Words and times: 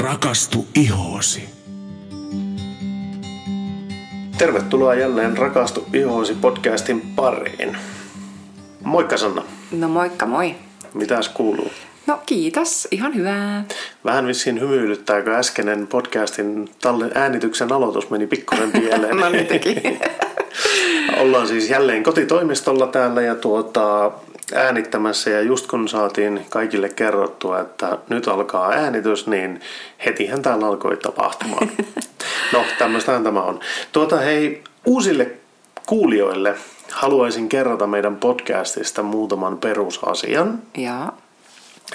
Rakastu 0.00 0.66
ihoosi. 0.74 1.48
Tervetuloa 4.38 4.94
jälleen 4.94 5.36
Rakastu 5.38 5.86
ihoosi 5.94 6.34
podcastin 6.34 7.00
pariin. 7.16 7.76
Moikka 8.84 9.16
Sanna. 9.16 9.42
No 9.72 9.88
moikka 9.88 10.26
moi. 10.26 10.54
Mitäs 10.94 11.28
kuuluu? 11.28 11.70
No 12.06 12.20
kiitos, 12.26 12.88
ihan 12.90 13.14
hyvää. 13.14 13.64
Vähän 14.04 14.26
vissiin 14.26 14.60
hymyilyttääkö 14.60 15.36
äskeinen 15.36 15.86
podcastin 15.86 16.68
talle- 16.82 17.10
äänityksen 17.18 17.72
aloitus 17.72 18.10
meni 18.10 18.26
pikkusen 18.26 18.72
pieleen. 18.80 19.16
no 19.16 19.28
niin 19.30 19.46
teki. 19.46 19.76
Ollaan 21.20 21.48
siis 21.48 21.70
jälleen 21.70 22.02
kotitoimistolla 22.02 22.86
täällä 22.86 23.22
ja 23.22 23.34
tuota, 23.34 24.10
äänittämässä 24.54 25.30
ja 25.30 25.40
just 25.40 25.66
kun 25.66 25.88
saatiin 25.88 26.46
kaikille 26.50 26.88
kerrottua, 26.88 27.60
että 27.60 27.98
nyt 28.08 28.28
alkaa 28.28 28.70
äänitys, 28.70 29.26
niin 29.26 29.60
hetihän 30.06 30.42
täällä 30.42 30.66
alkoi 30.66 30.96
tapahtumaan. 30.96 31.70
No, 32.52 32.64
tämmöistähän 32.78 33.24
tämä 33.24 33.42
on. 33.42 33.60
Tuota 33.92 34.16
hei, 34.16 34.64
uusille 34.84 35.30
kuulijoille 35.86 36.54
haluaisin 36.90 37.48
kerrata 37.48 37.86
meidän 37.86 38.16
podcastista 38.16 39.02
muutaman 39.02 39.58
perusasian. 39.58 40.62
Joo. 40.76 41.10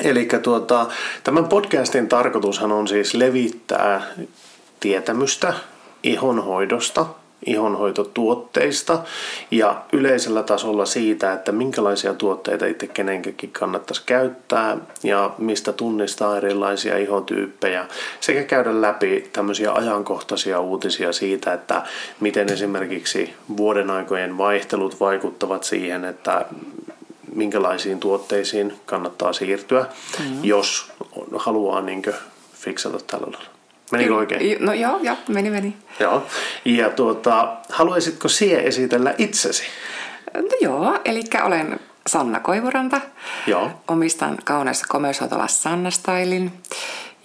Eli 0.01 0.27
tuota, 0.43 0.85
tämän 1.23 1.45
podcastin 1.47 2.09
tarkoitushan 2.09 2.71
on 2.71 2.87
siis 2.87 3.13
levittää 3.13 4.01
tietämystä 4.79 5.53
ihonhoidosta, 6.03 7.05
ihonhoitotuotteista 7.45 8.99
ja 9.51 9.81
yleisellä 9.93 10.43
tasolla 10.43 10.85
siitä, 10.85 11.33
että 11.33 11.51
minkälaisia 11.51 12.13
tuotteita 12.13 12.65
itse 12.65 12.87
kenenkäkin 12.87 13.51
kannattaisi 13.51 14.03
käyttää 14.05 14.77
ja 15.03 15.31
mistä 15.37 15.73
tunnistaa 15.73 16.37
erilaisia 16.37 16.97
ihotyyppejä 16.97 17.85
sekä 18.19 18.43
käydä 18.43 18.81
läpi 18.81 19.29
tämmöisiä 19.33 19.73
ajankohtaisia 19.73 20.59
uutisia 20.59 21.13
siitä, 21.13 21.53
että 21.53 21.81
miten 22.19 22.53
esimerkiksi 22.53 23.33
vuoden 23.57 23.89
aikojen 23.89 24.37
vaihtelut 24.37 24.99
vaikuttavat 24.99 25.63
siihen, 25.63 26.05
että 26.05 26.45
minkälaisiin 27.35 27.99
tuotteisiin 27.99 28.73
kannattaa 28.85 29.33
siirtyä, 29.33 29.85
mm-hmm. 30.19 30.43
jos 30.43 30.91
haluaa 31.35 31.81
niin 31.81 32.03
fiksata 32.53 32.97
tällä 33.07 33.27
lailla. 33.31 33.58
Menikö 33.91 34.15
oikein? 34.15 34.65
No 34.65 34.73
joo, 34.73 34.99
joo, 35.01 35.15
meni, 35.27 35.49
meni. 35.49 35.77
Joo. 35.99 36.25
Ja 36.65 36.89
tuota, 36.89 37.57
haluaisitko 37.69 38.27
sie 38.27 38.67
esitellä 38.67 39.15
itsesi? 39.17 39.63
No 40.33 40.49
joo, 40.61 40.99
eli 41.05 41.23
olen 41.43 41.79
Sanna 42.07 42.39
Koivuranta. 42.39 43.01
Joo. 43.47 43.71
Omistan 43.87 44.37
kauneessa 44.43 44.85
komeushoitola 44.89 45.47
Sanna 45.47 45.91
Stylin. 45.91 46.51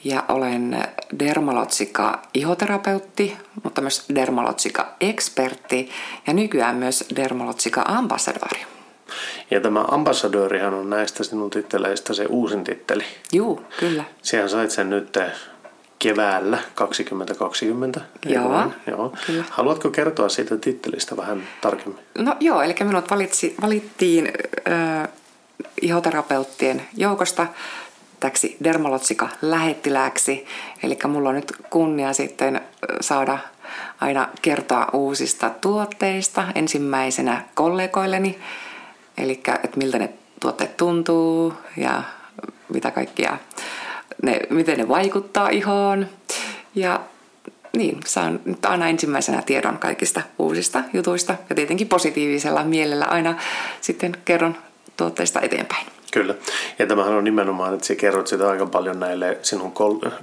Ja 0.05 0.25
olen 0.29 0.85
dermalotsika 1.19 2.23
ihoterapeutti, 2.35 3.37
mutta 3.63 3.81
myös 3.81 4.05
dermalotsika 4.15 4.95
ekspertti 5.01 5.91
ja 6.27 6.33
nykyään 6.33 6.77
myös 6.77 7.05
dermalotsika 7.17 7.85
ambassadori. 7.87 8.61
Ja 9.51 9.61
tämä 9.61 9.85
ambassadöörihan 9.89 10.75
on 10.75 10.91
näistä 10.91 11.25
sinun 11.25 11.51
titteleistä 11.51 12.15
se 12.15 12.27
uusin 12.27 12.65
titteli. 12.65 13.05
Juu, 13.33 13.63
kyllä. 13.81 14.05
Sehän 14.23 14.49
sait 14.49 14.71
sen 14.71 14.91
nyt 14.91 15.19
keväällä 15.99 16.59
2020. 16.75 18.01
Joo, 18.27 18.73
joo. 18.87 19.15
Kyllä. 19.27 19.45
Haluatko 19.51 19.91
kertoa 19.91 20.29
siitä 20.29 20.57
tittelistä 20.57 21.17
vähän 21.17 21.43
tarkemmin? 21.61 21.99
No 22.19 22.37
joo, 22.41 22.63
eli 22.63 22.75
minut 22.85 23.11
valitsi, 23.11 23.55
valittiin 23.63 24.33
äh, 24.69 25.09
ihoterapeuttien 25.83 26.83
joukosta 26.97 27.47
täksi 28.21 28.57
dermalotsika 28.65 29.29
lähettilääksi. 29.43 30.47
Eli 30.83 30.99
mulla 31.09 31.29
on 31.29 31.35
nyt 31.35 31.53
kunnia 31.71 32.13
sitten 32.13 32.61
saada 33.01 33.39
aina 34.01 34.29
kertoa 34.43 34.89
uusista 34.93 35.51
tuotteista 35.61 36.45
ensimmäisenä 36.55 37.45
kollegoilleni. 37.55 38.39
Eli 39.19 39.33
että 39.33 39.77
miltä 39.79 39.99
ne 39.99 40.13
tuotteet 40.41 40.77
tuntuu 40.77 41.55
ja 41.77 42.03
mitä 42.69 42.91
kaikkia 42.91 43.39
ne, 44.25 44.41
miten 44.51 44.79
ne 44.79 44.89
vaikuttaa 44.89 45.49
ihoon. 45.49 46.07
Ja 46.75 47.01
niin, 47.77 48.01
saan 48.07 48.41
nyt 48.45 48.65
aina 48.65 48.89
ensimmäisenä 48.89 49.43
tiedon 49.43 49.79
kaikista 49.79 50.23
uusista 50.39 50.83
jutuista 50.93 51.35
ja 51.49 51.55
tietenkin 51.55 51.89
positiivisella 51.89 52.65
mielellä 52.65 53.05
aina 53.05 53.35
sitten 53.81 54.17
kerron 54.25 54.57
tuotteista 54.97 55.41
eteenpäin. 55.41 55.87
Kyllä. 56.13 56.35
Ja 56.79 56.87
tämähän 56.87 57.15
on 57.15 57.25
nimenomaan, 57.25 57.75
että 57.75 57.87
sä 57.87 57.95
kerrot 57.95 58.27
sitä 58.27 58.51
aika 58.51 58.67
paljon 58.67 59.01
näille 59.01 59.39
sinun 59.43 59.73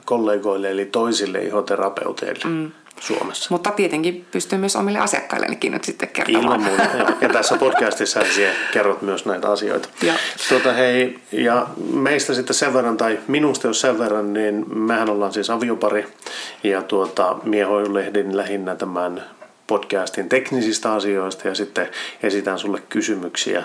kollegoille 0.06 0.72
eli 0.72 0.86
toisille 0.86 1.40
ihoterapeuteille. 1.40 2.44
Mm. 2.46 2.72
Suomessa. 3.00 3.48
Mutta 3.50 3.72
tietenkin 3.72 4.26
pystyy 4.32 4.60
myös 4.60 4.76
omille 4.76 5.00
asiakkaillenikin 5.00 5.72
nyt 5.72 5.84
sitten 5.84 6.10
kertomaan. 6.10 6.44
Ilman 6.44 6.62
muuta, 6.62 6.84
Ja 7.22 7.30
tässä 7.30 7.58
podcastissa 7.58 8.20
kerrot 8.74 9.02
myös 9.02 9.26
näitä 9.26 9.52
asioita. 9.52 9.90
Ja. 10.02 10.14
Tuota, 10.50 10.74
hei, 10.74 11.20
ja 11.32 11.68
meistä 11.94 12.34
sitten 12.34 12.56
sen 12.56 12.74
verran, 12.74 12.98
tai 12.98 13.20
minusta 13.28 13.68
jos 13.68 13.82
sen 13.82 14.00
verran, 14.00 14.34
niin 14.34 14.78
mehän 14.78 15.10
ollaan 15.10 15.34
siis 15.34 15.50
aviopari. 15.50 16.08
Ja 16.64 16.82
tuota, 16.82 17.36
mie 17.44 17.66
lehdin 17.94 18.38
lähinnä 18.38 18.76
tämän 18.76 19.24
podcastin 19.68 20.30
teknisistä 20.30 20.94
asioista 20.94 21.48
ja 21.48 21.56
sitten 21.56 21.90
esitän 22.24 22.60
sulle 22.60 22.82
kysymyksiä 22.90 23.64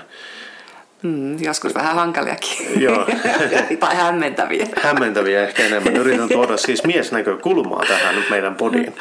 Mm, 1.03 1.43
joskus 1.43 1.75
vähän 1.75 1.95
hankaliakin. 1.95 2.83
Joo. 2.83 3.07
tai 3.81 3.97
hämmentäviä. 3.97 4.67
hämmentäviä 4.83 5.43
ehkä 5.43 5.67
enemmän. 5.67 5.97
Yritän 5.97 6.29
tuoda 6.29 6.57
siis 6.57 6.85
miesnäkökulmaa 6.85 7.85
tähän 7.89 8.15
meidän 8.31 8.55
podiin. 8.55 8.95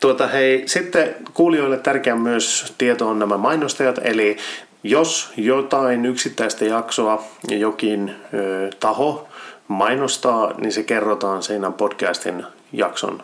Tuota, 0.00 0.26
hei, 0.26 0.62
sitten 0.66 1.14
kuulijoille 1.34 1.78
tärkeä 1.78 2.16
myös 2.16 2.74
tieto 2.78 3.08
on 3.08 3.18
nämä 3.18 3.36
mainostajat, 3.36 3.98
eli 4.04 4.36
jos 4.82 5.32
jotain 5.36 6.06
yksittäistä 6.06 6.64
jaksoa 6.64 7.24
ja 7.50 7.56
jokin 7.56 8.14
ö, 8.34 8.70
taho 8.80 9.28
mainostaa, 9.68 10.54
niin 10.58 10.72
se 10.72 10.82
kerrotaan 10.82 11.42
siinä 11.42 11.70
podcastin 11.70 12.44
jakson 12.72 13.22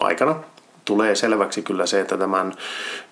aikana 0.00 0.34
tulee 0.84 1.14
selväksi 1.14 1.62
kyllä 1.62 1.86
se, 1.86 2.00
että 2.00 2.16
tämän 2.16 2.52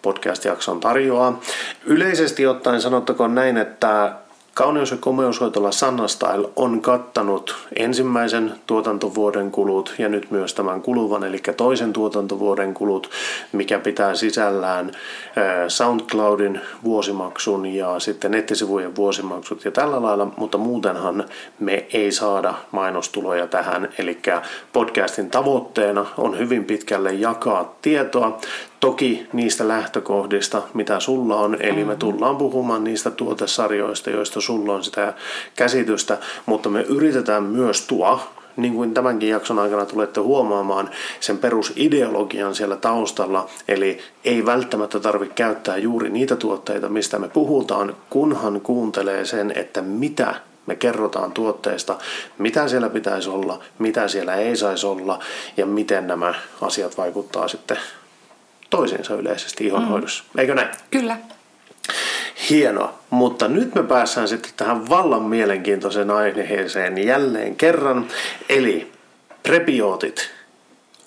podcast-jakson 0.03 0.81
tarjoaa. 0.81 1.41
Yleisesti 1.85 2.47
ottaen 2.47 2.81
sanottakoon 2.81 3.35
näin, 3.35 3.57
että 3.57 4.13
Kauneus- 4.55 4.91
ja 4.91 4.97
komeushoitola 4.97 5.73
Sanna 5.73 6.09
Style 6.09 6.49
on 6.57 6.81
kattanut 6.83 7.57
ensimmäisen 7.77 8.55
tuotantovuoden 8.67 9.51
kulut 9.51 9.95
ja 9.99 10.09
nyt 10.09 10.31
myös 10.31 10.55
tämän 10.55 10.83
kuluvan, 10.83 11.25
eli 11.25 11.39
toisen 11.57 11.93
tuotantovuoden 11.93 12.75
kulut, 12.75 13.11
mikä 13.53 13.79
pitää 13.79 14.15
sisällään 14.15 14.93
SoundCloudin 15.69 16.61
vuosimaksun 16.85 17.67
ja 17.67 18.01
sitten 18.01 18.31
nettisivujen 18.31 18.97
vuosimaksut 18.97 19.65
ja 19.65 19.71
tällä 19.71 20.03
lailla, 20.03 20.33
mutta 20.37 20.59
muutenhan 20.59 21.25
me 21.59 21.87
ei 21.93 22.13
saada 22.13 22.55
mainostuloja 22.71 23.47
tähän, 23.47 23.89
eli 23.99 24.19
podcastin 24.73 25.31
tavoitteena 25.31 26.07
on 26.17 26.39
hyvin 26.39 26.65
pitkälle 26.65 27.13
jakaa 27.13 27.75
tietoa, 27.83 28.39
Toki 28.81 29.29
niistä 29.33 29.69
lähtökohdista, 29.69 30.63
mitä 30.75 31.01
sulla 31.01 31.37
on, 31.37 31.57
eli 31.61 31.73
me 31.73 31.83
mm-hmm. 31.83 31.99
tullaan 31.99 32.37
puhumaan 32.37 32.85
niistä 32.85 33.11
tuotesarjoista, 33.11 34.11
joista 34.11 34.41
sulla 34.41 34.75
on 34.75 34.85
sitä 34.85 35.15
käsitystä, 35.57 36.19
mutta 36.47 36.69
me 36.69 36.83
yritetään 36.83 37.43
myös 37.43 37.87
tuo, 37.87 38.21
niin 38.57 38.75
kuin 38.75 38.95
tämänkin 38.95 39.29
jakson 39.29 39.59
aikana 39.59 39.87
tulette 39.87 40.21
huomaamaan, 40.21 40.91
sen 41.21 41.39
perusideologian 41.39 42.55
siellä 42.55 42.77
taustalla, 42.77 43.49
eli 43.69 43.99
ei 44.25 44.47
välttämättä 44.47 45.01
tarvitse 45.01 45.35
käyttää 45.35 45.77
juuri 45.77 46.11
niitä 46.11 46.37
tuotteita, 46.37 46.89
mistä 46.89 47.19
me 47.19 47.29
puhutaan, 47.29 47.97
kunhan 48.11 48.61
kuuntelee 48.61 49.25
sen, 49.25 49.53
että 49.57 49.83
mitä 49.83 50.35
me 50.67 50.77
kerrotaan 50.77 51.33
tuotteista, 51.33 51.99
mitä 52.39 52.69
siellä 52.69 52.89
pitäisi 52.89 53.31
olla, 53.31 53.61
mitä 53.79 54.09
siellä 54.09 54.35
ei 54.35 54.57
saisi 54.57 54.87
olla 54.87 55.19
ja 55.57 55.67
miten 55.67 56.07
nämä 56.07 56.35
asiat 56.61 56.99
vaikuttaa 56.99 57.49
sitten 57.49 57.77
toisiinsa 58.71 59.15
yleisesti 59.15 59.67
ihonhoidossa. 59.67 60.25
Mm. 60.35 60.41
Eikö 60.41 60.55
näin? 60.55 60.69
Kyllä. 60.91 61.17
Hienoa, 62.51 62.99
mutta 63.11 63.49
nyt 63.49 63.75
me 63.75 63.83
päässään 63.83 64.29
sitten 64.29 64.51
tähän 64.57 64.89
vallan 64.89 65.23
mielenkiintoisen 65.23 66.11
aiheeseen 66.11 67.07
jälleen 67.07 67.57
kerran. 67.57 68.07
Eli 68.49 68.93
prebiootit, 69.43 70.31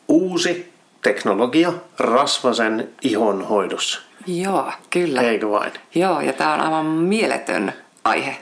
uusi 0.08 0.74
teknologia 1.02 1.74
rasvasen 2.00 2.90
ihonhoidossa. 3.02 4.02
Joo, 4.28 4.72
kyllä. 4.90 5.22
Eikö 5.22 5.50
vain? 5.50 5.72
Joo, 5.96 6.22
ja 6.22 6.34
tämä 6.34 6.54
on 6.54 6.62
aivan 6.62 6.86
mieletön 6.86 7.74
aihe. 8.04 8.38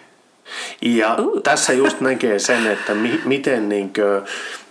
Ja 0.82 1.16
uh. 1.20 1.42
tässä 1.42 1.74
just 1.74 2.02
näkee 2.02 2.40
sen, 2.40 2.68
että 2.68 2.94
mi- 2.94 3.22
miten 3.26 3.70
niinkö 3.70 4.22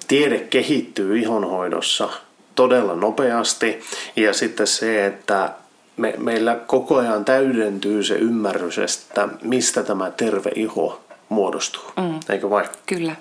tiede 0.08 0.38
kehittyy 0.38 1.18
ihonhoidossa– 1.18 2.08
todella 2.60 2.94
nopeasti 2.94 3.80
ja 4.16 4.34
sitten 4.34 4.66
se, 4.66 5.06
että 5.06 5.50
me, 5.96 6.14
meillä 6.18 6.58
koko 6.66 6.96
ajan 6.96 7.24
täydentyy 7.24 8.04
se 8.04 8.14
ymmärrys, 8.14 8.78
että 8.78 9.28
mistä 9.42 9.82
tämä 9.82 10.10
terve 10.10 10.50
iho 10.54 11.00
muodostuu, 11.28 11.82
mm. 11.96 12.20
eikö 12.28 12.50
vai? 12.50 12.64
Kyllä. 12.86 13.16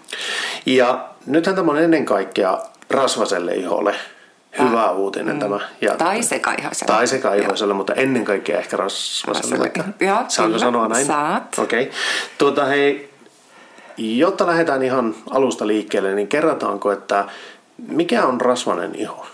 Ja 0.65 1.09
nythän 1.25 1.56
tämä 1.56 1.71
on 1.71 1.81
ennen 1.81 2.06
kaikkea 2.06 2.57
rasvaselle 2.89 3.56
iholle 3.56 3.95
hyvä 4.59 4.83
Tai- 4.83 4.95
uutinen 4.95 5.39
tämä. 5.39 5.59
Ja, 5.81 5.95
Tai 5.95 6.24
sekaihoiselle. 6.24 6.94
Tai 6.94 7.07
sekaihoiselle, 7.07 7.74
mutta 7.74 7.94
ennen 7.94 8.25
kaikkea 8.25 8.57
ehkä 8.57 8.77
rasvaselle. 8.77 9.57
Rasvaselle. 9.57 9.94
Joo, 10.00 10.25
Saanko 10.27 10.47
kyllä. 10.47 10.59
sanoa 10.59 10.88
näin? 10.88 11.06
Saat. 11.06 11.59
Okei. 11.59 11.81
Okay. 11.83 11.94
Tuota, 12.38 12.65
hei, 12.65 13.09
jotta 13.97 14.47
lähdetään 14.47 14.83
ihan 14.83 15.15
alusta 15.30 15.68
liikkeelle, 15.68 16.15
niin 16.15 16.27
kerrotaanko, 16.27 16.91
että 16.91 17.25
mikä 17.87 18.25
on 18.25 18.41
rasvanen 18.41 18.95
iho? 18.95 19.25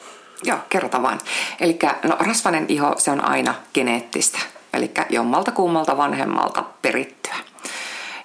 Joo, 0.44 0.58
kerrotaan 0.70 1.04
vaan. 1.04 1.20
Eli 1.60 1.80
no, 2.04 2.16
rasvanen 2.20 2.66
iho, 2.68 2.94
se 2.98 3.12
on 3.12 3.26
aina 3.26 3.56
geneettistä. 3.74 4.40
Eli 4.74 4.92
jommalta 5.10 5.52
kummalta 5.52 5.98
vanhemmalta 5.98 6.64
perittyä. 6.82 7.36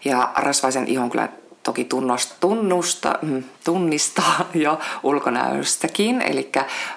Ja 0.04 0.32
rasvaisen 0.36 0.88
ihon 0.88 1.10
kyllä 1.10 1.28
toki 1.62 1.84
tunnosta, 1.84 2.34
tunnusta, 2.40 3.18
mm, 3.22 3.44
tunnistaa 3.64 4.44
jo 4.54 4.78
ulkonäöstäkin. 5.02 6.22
Eli 6.22 6.52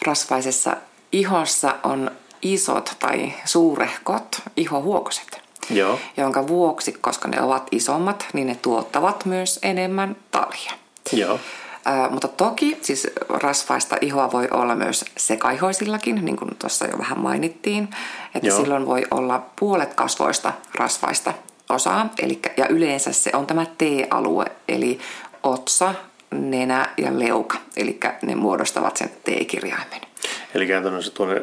rasvaisessa 0.06 0.78
ihossa 1.12 1.76
on 1.84 2.12
isot 2.42 2.96
tai 3.00 3.34
suurehkot 3.46 4.42
ihohuokoset. 4.58 5.42
Joo. 5.70 6.00
Jonka 6.18 6.48
vuoksi, 6.48 6.92
koska 6.92 7.28
ne 7.28 7.42
ovat 7.42 7.68
isommat, 7.72 8.26
niin 8.34 8.48
ne 8.48 8.56
tuottavat 8.62 9.26
myös 9.26 9.60
enemmän 9.62 10.16
talia. 10.32 10.72
Joo. 11.12 11.40
Ää, 11.86 12.10
mutta 12.10 12.28
toki 12.28 12.78
siis 12.82 13.08
rasvaista 13.30 13.98
ihoa 14.02 14.32
voi 14.32 14.48
olla 14.52 14.76
myös 14.76 15.06
sekaihoisillakin, 15.18 16.26
niin 16.26 16.38
kuin 16.38 16.56
tuossa 16.60 16.86
jo 16.86 16.98
vähän 16.98 17.20
mainittiin. 17.20 17.90
Että 18.36 18.48
Joo. 18.48 18.60
silloin 18.60 18.86
voi 18.86 19.04
olla 19.12 19.46
puolet 19.60 19.94
kasvoista 19.94 20.54
rasvaista 20.76 21.34
osaa. 21.70 22.10
Elikkä, 22.22 22.50
ja 22.58 22.68
yleensä 22.68 23.12
se 23.12 23.32
on 23.34 23.48
tämä 23.48 23.66
T-alue, 23.66 24.46
eli 24.68 25.00
otsa, 25.44 25.94
nenä 26.32 26.90
ja 26.98 27.20
leuka. 27.20 27.58
Eli 27.78 28.00
ne 28.22 28.36
muodostavat 28.36 28.98
sen 28.98 29.10
T-kirjaimen. 29.10 30.02
Eli 30.54 30.68
käytännössä 30.68 31.12
tuonne 31.12 31.42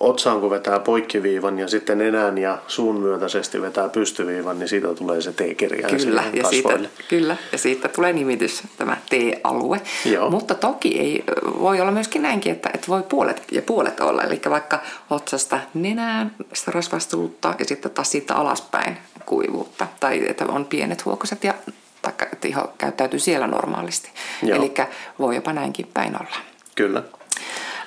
otsaan, 0.00 0.40
kun 0.40 0.50
vetää 0.50 0.78
poikkiviivan 0.78 1.58
ja 1.58 1.68
sitten 1.68 1.98
nenän 1.98 2.38
ja 2.38 2.58
suun 2.66 3.00
myötäisesti 3.00 3.62
vetää 3.62 3.88
pystyviivan, 3.88 4.58
niin 4.58 4.68
siitä 4.68 4.94
tulee 4.94 5.20
se 5.20 5.32
T-kirjain 5.32 5.96
Kyllä 5.96 6.24
ja, 6.32 6.44
siitä, 6.44 6.78
kyllä, 7.08 7.36
ja 7.52 7.58
siitä 7.58 7.88
tulee 7.88 8.12
nimitys, 8.12 8.62
tämä 8.78 8.96
T-alue. 9.10 9.80
Joo. 10.04 10.30
Mutta 10.30 10.54
toki 10.54 10.98
ei, 10.98 11.24
voi 11.60 11.80
olla 11.80 11.90
myöskin 11.90 12.22
näinkin, 12.22 12.52
että, 12.52 12.70
että 12.74 12.88
voi 12.88 13.02
puolet 13.02 13.42
ja 13.52 13.62
puolet 13.62 14.00
olla. 14.00 14.22
Eli 14.22 14.40
vaikka 14.50 14.80
otsasta 15.10 15.58
nenään 15.74 16.32
sitä 16.52 16.70
rasvastuutta 16.70 17.54
ja 17.58 17.64
sitten 17.64 17.90
taas 17.90 18.10
siitä 18.10 18.34
alaspäin 18.34 18.96
kuivuutta. 19.26 19.86
Tai 20.00 20.28
että 20.28 20.44
on 20.46 20.64
pienet 20.64 21.04
huokoset 21.04 21.44
ja 21.44 21.54
taikka, 22.02 22.26
että 22.32 22.48
iho 22.48 22.72
käyttäytyy 22.78 23.18
siellä 23.18 23.46
normaalisti. 23.46 24.10
Eli 24.42 24.74
voi 25.18 25.34
jopa 25.34 25.52
näinkin 25.52 25.86
päin 25.94 26.16
olla. 26.20 26.36
Kyllä. 26.74 27.02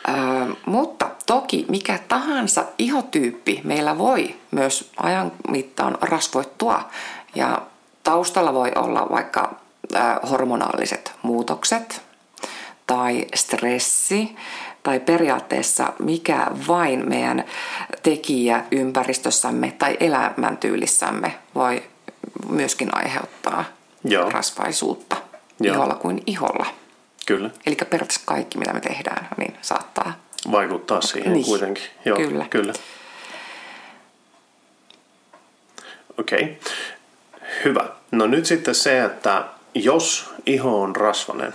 Ö, 0.07 0.11
mutta 0.65 1.09
toki 1.25 1.65
mikä 1.69 1.99
tahansa 2.07 2.65
ihotyyppi 2.77 3.61
meillä 3.63 3.97
voi 3.97 4.35
myös 4.51 4.91
ajan 4.97 5.31
mittaan 5.47 5.97
rasvoittua. 6.01 6.89
Ja 7.35 7.61
taustalla 8.03 8.53
voi 8.53 8.71
olla 8.75 9.07
vaikka 9.11 9.55
ö, 9.95 9.97
hormonaaliset 10.29 11.13
muutokset 11.21 12.01
tai 12.87 13.25
stressi 13.35 14.35
tai 14.83 14.99
periaatteessa 14.99 15.93
mikä 15.99 16.47
vain 16.67 17.09
meidän 17.09 17.43
tekijä 18.03 18.63
ympäristössämme 18.71 19.73
tai 19.79 19.97
elämäntyylissämme 19.99 21.35
voi 21.55 21.83
myöskin 22.49 22.97
aiheuttaa 22.97 23.65
Joo. 24.03 24.29
rasvaisuutta 24.29 25.15
Joo. 25.59 25.75
iholla 25.75 25.95
kuin 25.95 26.23
iholla. 26.25 26.65
Kyllä. 27.25 27.49
Eli 27.65 27.75
periaatteessa 27.75 28.21
kaikki, 28.25 28.57
mitä 28.57 28.73
me 28.73 28.79
tehdään, 28.79 29.27
niin 29.37 29.57
saattaa. 29.61 30.13
Vaikuttaa 30.51 31.01
siihen 31.01 31.33
Niin. 31.33 31.45
kuitenkin. 31.45 31.83
Joo, 32.05 32.17
Kyllä. 32.17 32.45
kyllä. 32.49 32.73
Okei. 36.17 36.41
Okay. 36.43 36.55
Hyvä. 37.65 37.89
No 38.11 38.27
nyt 38.27 38.45
sitten 38.45 38.75
se, 38.75 39.03
että 39.03 39.43
jos 39.75 40.29
iho 40.45 40.81
on 40.81 40.95
rasvanen, 40.95 41.53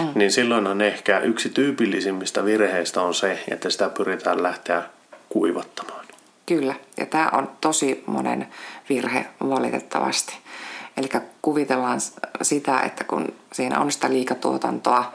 mm. 0.00 0.06
niin 0.14 0.32
silloinhan 0.32 0.80
ehkä 0.80 1.18
yksi 1.18 1.48
tyypillisimmistä 1.48 2.44
virheistä 2.44 3.00
on 3.00 3.14
se, 3.14 3.44
että 3.48 3.70
sitä 3.70 3.88
pyritään 3.88 4.42
lähteä 4.42 4.82
kuivattamaan. 5.28 6.06
Kyllä, 6.46 6.74
ja 6.96 7.06
tämä 7.06 7.28
on 7.32 7.50
tosi 7.60 8.02
monen 8.06 8.48
virhe 8.88 9.26
valitettavasti. 9.48 10.34
Eli 10.96 11.08
kuvitellaan 11.42 12.00
sitä, 12.42 12.80
että 12.80 13.04
kun 13.04 13.32
siinä 13.52 13.80
on 13.80 13.92
sitä 13.92 14.10
liikatuotantoa, 14.10 15.12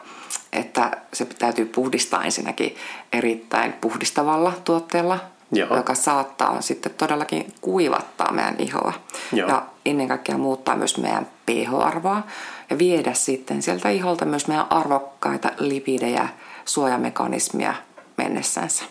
että 0.54 0.92
se 1.14 1.26
täytyy 1.26 1.66
puhdistaa 1.66 2.24
ensinnäkin 2.24 2.76
erittäin 3.14 3.74
puhdistavalla 3.74 4.54
tuotteella, 4.64 5.20
Joo. 5.52 5.76
joka 5.76 5.96
saattaa 5.96 6.62
sitten 6.62 6.94
todellakin 6.98 7.54
kuivattaa 7.62 8.32
meidän 8.32 8.56
ihoa. 8.60 8.94
Joo. 9.34 9.50
Ja 9.50 9.66
ennen 9.86 10.08
kaikkea 10.08 10.38
muuttaa 10.38 10.76
myös 10.76 10.98
meidän 10.98 11.28
pH-arvoa 11.46 12.24
ja 12.70 12.78
viedä 12.78 13.14
sitten 13.14 13.62
sieltä 13.62 13.90
iholta 13.90 14.26
myös 14.26 14.48
meidän 14.48 14.68
arvokkaita 14.70 15.52
lipidejä, 15.60 16.28
suojamekanismia 16.66 17.74
mennessänsä. 18.18 18.84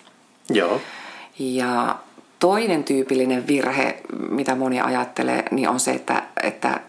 Joo. 0.51 0.81
Ja 1.39 1.97
toinen 2.39 2.85
tyypillinen 2.85 3.47
virhe, 3.47 4.03
mitä 4.31 4.55
moni 4.55 4.81
ajattelee, 4.81 5.45
niin 5.51 5.69
on 5.69 5.81
se, 5.81 5.91
että, 5.91 6.23
että 6.47 6.81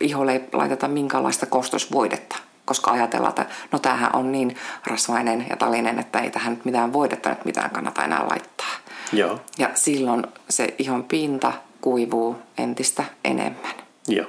iholle 0.00 0.32
ei 0.32 0.40
laiteta 0.52 0.88
minkäänlaista 0.88 1.46
kostosvoidetta, 1.46 2.36
koska 2.64 2.90
ajatellaan, 2.90 3.30
että 3.30 3.46
no 3.72 3.78
tämähän 3.78 4.10
on 4.16 4.32
niin 4.32 4.56
rasvainen 4.86 5.46
ja 5.50 5.56
talinen, 5.56 5.98
että 5.98 6.20
ei 6.20 6.30
tähän 6.30 6.52
nyt 6.54 6.64
mitään 6.64 6.92
voidetta 6.92 7.28
nyt 7.28 7.44
mitään 7.44 7.70
kannata 7.70 8.04
enää 8.04 8.28
laittaa. 8.28 8.74
Joo. 9.12 9.40
Ja 9.58 9.70
silloin 9.74 10.26
se 10.48 10.74
ihon 10.78 11.04
pinta 11.04 11.52
kuivuu 11.80 12.36
entistä 12.58 13.04
enemmän. 13.24 13.74
Joo. 14.08 14.26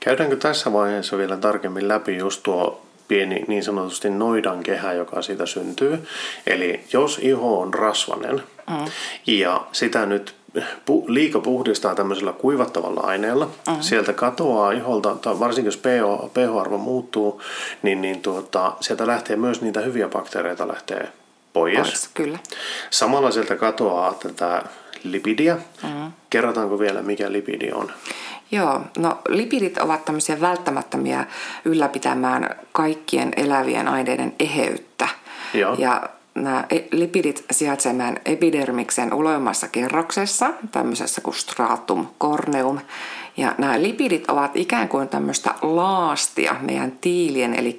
Käydäänkö 0.00 0.36
tässä 0.36 0.72
vaiheessa 0.72 1.18
vielä 1.18 1.36
tarkemmin 1.36 1.88
läpi 1.88 2.16
just 2.16 2.42
tuo 2.42 2.86
pieni 3.08 3.44
niin 3.48 3.64
sanotusti 3.64 4.10
noidan 4.10 4.62
kehä, 4.62 4.92
joka 4.92 5.22
siitä 5.22 5.46
syntyy. 5.46 6.08
Eli 6.46 6.84
jos 6.92 7.18
iho 7.22 7.60
on 7.60 7.74
rasvanen 7.74 8.42
mm. 8.70 8.90
ja 9.26 9.66
sitä 9.72 10.06
nyt 10.06 10.34
liika 11.06 11.40
puhdistaa 11.40 11.94
tämmöisellä 11.94 12.32
kuivattavalla 12.32 13.00
aineella, 13.00 13.50
mm. 13.68 13.76
sieltä 13.80 14.12
katoaa 14.12 14.72
iholta, 14.72 15.14
tai 15.14 15.40
varsinkin 15.40 15.68
jos 15.68 15.76
pH, 15.76 16.32
pH-arvo 16.32 16.78
muuttuu, 16.78 17.42
niin, 17.82 18.00
niin 18.02 18.20
tuota, 18.20 18.72
sieltä 18.80 19.06
lähtee 19.06 19.36
myös 19.36 19.62
niitä 19.62 19.80
hyviä 19.80 20.08
bakteereita 20.08 20.68
lähtee 20.68 21.12
pois. 21.52 21.78
Pois, 21.78 22.10
kyllä. 22.14 22.38
Samalla 22.90 23.30
sieltä 23.30 23.56
katoaa 23.56 24.14
tätä 24.14 24.62
lipidiä. 25.04 25.56
Mm. 25.82 26.12
Kerrotaanko 26.30 26.78
vielä, 26.78 27.02
mikä 27.02 27.32
lipidi 27.32 27.70
on? 27.72 27.92
Joo, 28.50 28.80
no 28.98 29.18
lipidit 29.28 29.78
ovat 29.78 30.04
tämmöisiä 30.04 30.40
välttämättömiä 30.40 31.26
ylläpitämään 31.64 32.56
kaikkien 32.72 33.32
elävien 33.36 33.88
aineiden 33.88 34.32
eheyttä. 34.38 35.08
Joo. 35.54 35.74
Ja 35.78 36.02
nämä 36.42 36.64
e- 36.70 36.88
lipidit 36.92 37.44
sijaitsevat 37.50 37.96
meidän 37.96 38.20
epidermiksen 38.24 39.14
uloimmassa 39.14 39.68
kerroksessa, 39.68 40.50
tämmöisessä 40.70 41.20
kuin 41.20 41.34
stratum 41.34 42.06
corneum. 42.20 42.78
Ja 43.36 43.54
nämä 43.58 43.82
lipidit 43.82 44.30
ovat 44.30 44.56
ikään 44.56 44.88
kuin 44.88 45.08
tämmöistä 45.08 45.54
laastia 45.62 46.56
meidän 46.60 46.92
tiilien, 47.00 47.54
eli 47.54 47.78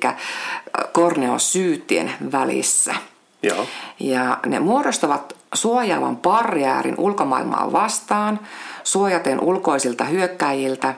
korneosyyttien 0.93 2.11
välissä. 2.31 2.95
Joo. 3.43 3.65
Ja 3.99 4.37
ne 4.45 4.59
muodostavat 4.59 5.35
suojaavan 5.53 6.17
barriäärin 6.17 6.95
ulkomaailmaa 6.97 7.71
vastaan, 7.71 8.39
suojaten 8.83 9.39
ulkoisilta 9.39 10.03
hyökkäjiltä, 10.03 10.93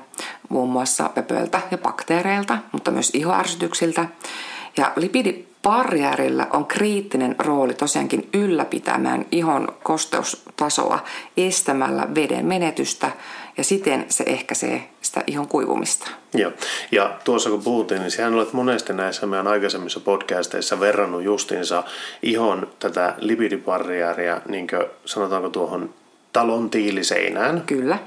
muun 0.50 0.70
muassa 0.70 1.10
pöpöiltä 1.10 1.62
ja 1.72 1.78
bakteereilta, 1.78 2.58
mutta 2.72 2.92
myös 2.92 3.10
ihoärsytyksiltä. 3.14 4.06
Ja 4.78 4.92
lipidibarriärillä 5.62 6.48
on 6.54 6.66
kriittinen 6.66 7.36
rooli 7.40 7.74
tosiaankin 7.74 8.30
ylläpitämään 8.34 9.26
ihon 9.32 9.68
kosteustasoa 9.84 11.00
estämällä 11.38 12.08
veden 12.16 12.46
menetystä 12.46 13.12
ja 13.58 13.64
siten 13.64 14.06
se 14.10 14.24
ehkäisee 14.28 14.90
sitä 15.02 15.24
ihon 15.28 15.48
kuivumista. 15.48 16.08
Joo. 16.34 16.52
Ja 16.92 17.18
tuossa 17.24 17.50
kun 17.50 17.64
puhuttiin, 17.64 18.02
niin 18.02 18.12
sehän 18.12 18.34
olet 18.34 18.54
monesti 18.54 18.94
näissä 18.94 19.26
meidän 19.26 19.48
aikaisemmissa 19.48 20.00
podcasteissa 20.00 20.80
verrannut 20.80 21.24
justiinsa 21.24 21.84
ihon 22.24 22.68
tätä 22.80 23.16
lipidibarriäriä, 23.18 24.42
niin 24.48 24.68
kuin 24.68 24.86
sanotaanko 25.06 25.50
tuohon 25.50 25.94
talon 26.34 26.70
tiiliseinään. 26.70 27.64
Kyllä. 27.66 27.98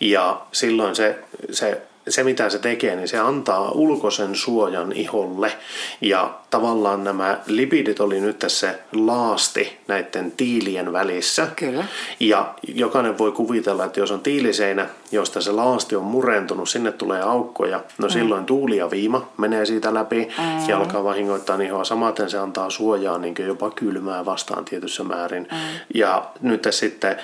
Ja 0.00 0.40
silloin 0.52 0.96
se, 0.96 1.18
se 1.50 1.82
se 2.08 2.24
mitä 2.24 2.50
se 2.50 2.58
tekee, 2.58 2.96
niin 2.96 3.08
se 3.08 3.18
antaa 3.18 3.70
ulkoisen 3.70 4.34
suojan 4.34 4.92
iholle 4.92 5.52
ja 6.00 6.34
tavallaan 6.50 7.04
nämä 7.04 7.38
lipidit 7.46 8.00
oli 8.00 8.20
nyt 8.20 8.38
tässä 8.38 8.74
laasti 8.92 9.78
näiden 9.88 10.32
tiilien 10.36 10.92
välissä. 10.92 11.46
Kyllä. 11.56 11.84
Ja 12.20 12.54
jokainen 12.68 13.18
voi 13.18 13.32
kuvitella, 13.32 13.84
että 13.84 14.00
jos 14.00 14.10
on 14.10 14.20
tiiliseinä, 14.20 14.86
josta 15.12 15.40
se 15.40 15.52
laasti 15.52 15.96
on 15.96 16.04
murentunut, 16.04 16.68
sinne 16.68 16.92
tulee 16.92 17.22
aukkoja, 17.22 17.80
no 17.98 18.06
mm. 18.06 18.12
silloin 18.12 18.44
tuuli 18.44 18.76
ja 18.76 18.90
viima 18.90 19.28
menee 19.36 19.66
siitä 19.66 19.94
läpi 19.94 20.28
mm. 20.38 20.68
ja 20.68 20.78
alkaa 20.78 21.04
vahingoittaa 21.04 21.60
ihoa. 21.60 21.84
Samaten 21.84 22.30
se 22.30 22.38
antaa 22.38 22.70
suojaa 22.70 23.18
niin 23.18 23.34
jopa 23.46 23.70
kylmää 23.70 24.24
vastaan 24.24 24.64
tietyssä 24.64 25.04
määrin. 25.04 25.48
Mm. 25.52 25.58
Ja 25.94 26.24
nyt 26.40 26.66
sitten 26.70 27.16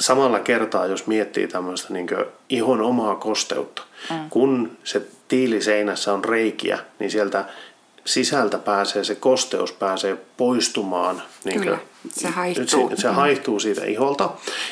samalla 0.00 0.40
kertaa, 0.40 0.86
jos 0.86 1.06
miettii 1.06 1.48
tämmöistä 1.48 1.92
niin 1.92 2.08
ihon 2.48 2.80
omaa 2.80 3.14
kosteutta, 3.14 3.82
mm. 4.10 4.30
kun 4.30 4.76
se 4.84 5.02
tiiliseinässä 5.28 6.12
on 6.12 6.24
reikiä, 6.24 6.78
niin 6.98 7.10
sieltä 7.10 7.44
sisältä 8.04 8.58
pääsee 8.58 9.04
se 9.04 9.14
kosteus 9.14 9.72
pääsee 9.72 10.16
poistumaan. 10.36 11.22
Niin 11.44 11.60
Kyllä, 11.60 11.78
se 12.08 12.28
haihtuu. 12.28 12.90
Se, 12.90 12.96
se 12.96 13.08
haihtuu 13.08 13.60
siitä 13.60 13.84
iholta. 13.84 14.30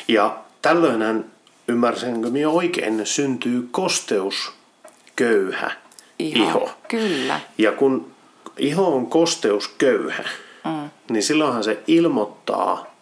Ja 0.08 0.38
tällöinhän, 0.62 1.24
ymmärsinkö 1.68 2.30
minä 2.30 2.48
oikein, 2.48 3.00
syntyy 3.04 3.68
kosteusköyhä 3.70 5.70
iho. 6.18 6.44
iho. 6.44 6.70
Kyllä. 6.88 7.40
Ja 7.58 7.72
kun 7.72 8.12
iho 8.58 8.96
on 8.96 9.06
kosteusköyhä, 9.06 10.24
mm. 10.64 10.90
niin 11.10 11.22
silloinhan 11.22 11.64
se 11.64 11.82
ilmoittaa 11.86 12.93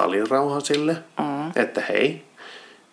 talirauhasille, 0.00 0.96
mm. 1.18 1.50
että 1.56 1.82
hei, 1.88 2.24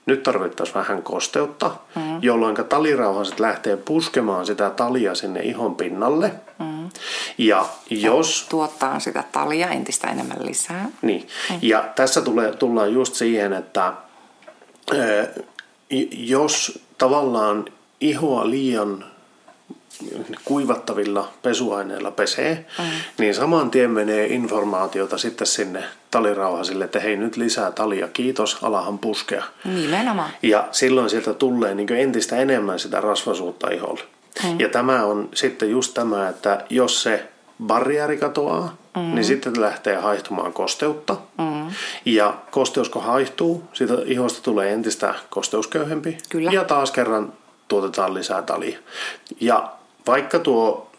nyt 0.05 0.23
tarvittaisiin 0.23 0.75
vähän 0.75 1.03
kosteutta, 1.03 1.71
mm. 1.95 2.19
jolloin 2.21 2.55
talirauhaset 2.69 3.39
lähtee 3.39 3.77
puskemaan 3.77 4.45
sitä 4.45 4.69
talia 4.69 5.15
sinne 5.15 5.39
ihon 5.39 5.75
pinnalle. 5.75 6.31
Mm. 6.59 6.89
Ja 7.37 7.65
jos... 7.89 8.41
Ja 8.41 8.49
tuottaa 8.49 8.99
sitä 8.99 9.23
talia 9.31 9.69
entistä 9.69 10.07
enemmän 10.07 10.45
lisää. 10.45 10.89
Niin. 11.01 11.27
Mm. 11.49 11.59
Ja 11.61 11.89
tässä 11.95 12.21
tulee, 12.21 12.51
tullaan 12.55 12.93
just 12.93 13.13
siihen, 13.15 13.53
että 13.53 13.93
jos 16.11 16.79
tavallaan 16.97 17.65
ihoa 18.01 18.49
liian 18.49 19.05
kuivattavilla 20.45 21.31
pesuaineilla 21.41 22.11
pesee, 22.11 22.65
mm. 22.79 22.85
niin 23.17 23.35
saman 23.35 23.71
tien 23.71 23.91
menee 23.91 24.25
informaatiota 24.25 25.17
sitten 25.17 25.47
sinne 25.47 25.83
talirauhasille, 26.11 26.85
että 26.85 26.99
hei 26.99 27.15
nyt 27.15 27.37
lisää 27.37 27.71
talia, 27.71 28.07
kiitos, 28.07 28.57
alahan 28.61 28.99
puskea. 28.99 29.43
Nimenomaan. 29.65 30.29
Ja 30.41 30.67
silloin 30.71 31.09
sieltä 31.09 31.33
tulee 31.33 31.75
niin 31.75 31.93
entistä 31.93 32.37
enemmän 32.37 32.79
sitä 32.79 33.01
rasvasuutta 33.01 33.69
iholle. 33.69 34.03
Mm. 34.43 34.59
Ja 34.59 34.69
tämä 34.69 35.05
on 35.05 35.29
sitten 35.33 35.71
just 35.71 35.93
tämä, 35.93 36.29
että 36.29 36.65
jos 36.69 37.03
se 37.03 37.29
barriäri 37.63 38.17
katoaa, 38.17 38.77
mm. 38.95 39.15
niin 39.15 39.25
sitten 39.25 39.61
lähtee 39.61 39.95
haihtumaan 39.95 40.53
kosteutta. 40.53 41.15
Mm. 41.37 41.71
Ja 42.05 42.33
kosteus 42.51 42.89
kun 42.89 43.03
haihtuu, 43.03 43.63
siitä 43.73 43.93
ihosta 44.05 44.41
tulee 44.41 44.73
entistä 44.73 45.15
kosteusköyhempi. 45.29 46.17
Kyllä. 46.29 46.51
Ja 46.51 46.63
taas 46.63 46.91
kerran 46.91 47.33
tuotetaan 47.67 48.13
lisää 48.13 48.41
talia. 48.41 48.79
Ja 49.41 49.71
vaikka 50.07 50.39
tuo 50.39 50.91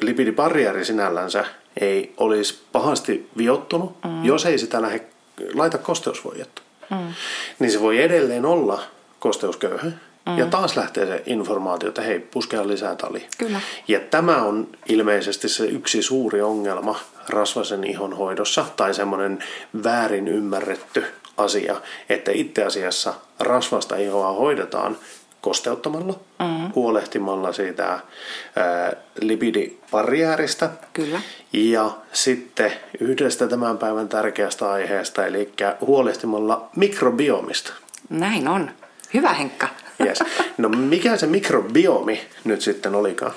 lipidibarrieri 0.00 0.84
sinällänsä 0.84 1.44
ei 1.80 2.14
olisi 2.16 2.62
pahasti 2.72 3.30
viottunut, 3.36 3.96
mm. 4.04 4.24
jos 4.24 4.46
ei 4.46 4.58
sitä 4.58 4.82
lähde, 4.82 5.06
laita 5.54 5.78
kosteusvoidetta, 5.78 6.62
mm. 6.90 7.14
niin 7.58 7.70
se 7.72 7.80
voi 7.80 8.02
edelleen 8.02 8.46
olla 8.46 8.82
kosteusköyhä. 9.18 9.86
Mm. 10.26 10.38
Ja 10.38 10.46
taas 10.46 10.76
lähtee 10.76 11.06
se 11.06 11.22
informaatio, 11.26 11.88
että 11.88 12.02
hei, 12.02 12.18
puskea 12.18 12.68
lisää 12.68 12.96
tali. 12.96 13.26
Kyllä. 13.38 13.60
Ja 13.88 14.00
tämä 14.00 14.42
on 14.42 14.68
ilmeisesti 14.86 15.48
se 15.48 15.64
yksi 15.64 16.02
suuri 16.02 16.42
ongelma 16.42 17.00
rasvasen 17.28 17.84
ihon 17.84 18.16
hoidossa, 18.16 18.64
tai 18.76 18.94
semmoinen 18.94 19.38
väärin 19.84 20.28
ymmärretty 20.28 21.04
asia, 21.36 21.80
että 22.08 22.30
itse 22.34 22.64
asiassa 22.64 23.14
rasvasta 23.40 23.96
ihoa 23.96 24.32
hoidetaan 24.32 24.96
kosteuttamalla, 25.42 26.14
mm. 26.38 26.72
huolehtimalla 26.74 27.52
siitä 27.52 27.86
ää, 27.88 28.92
lipidibarriääristä. 29.20 30.70
Kyllä. 30.92 31.20
Ja 31.52 31.90
sitten 32.12 32.72
yhdestä 33.00 33.48
tämän 33.48 33.78
päivän 33.78 34.08
tärkeästä 34.08 34.70
aiheesta, 34.70 35.26
eli 35.26 35.52
huolehtimalla 35.80 36.68
mikrobiomista. 36.76 37.72
Näin 38.10 38.48
on. 38.48 38.70
Hyvä 39.14 39.32
Henkka. 39.32 39.68
Yes. 40.06 40.18
No 40.58 40.68
mikä 40.68 41.16
se 41.16 41.26
mikrobiomi 41.26 42.20
nyt 42.44 42.60
sitten 42.60 42.94
olikaan? 42.94 43.32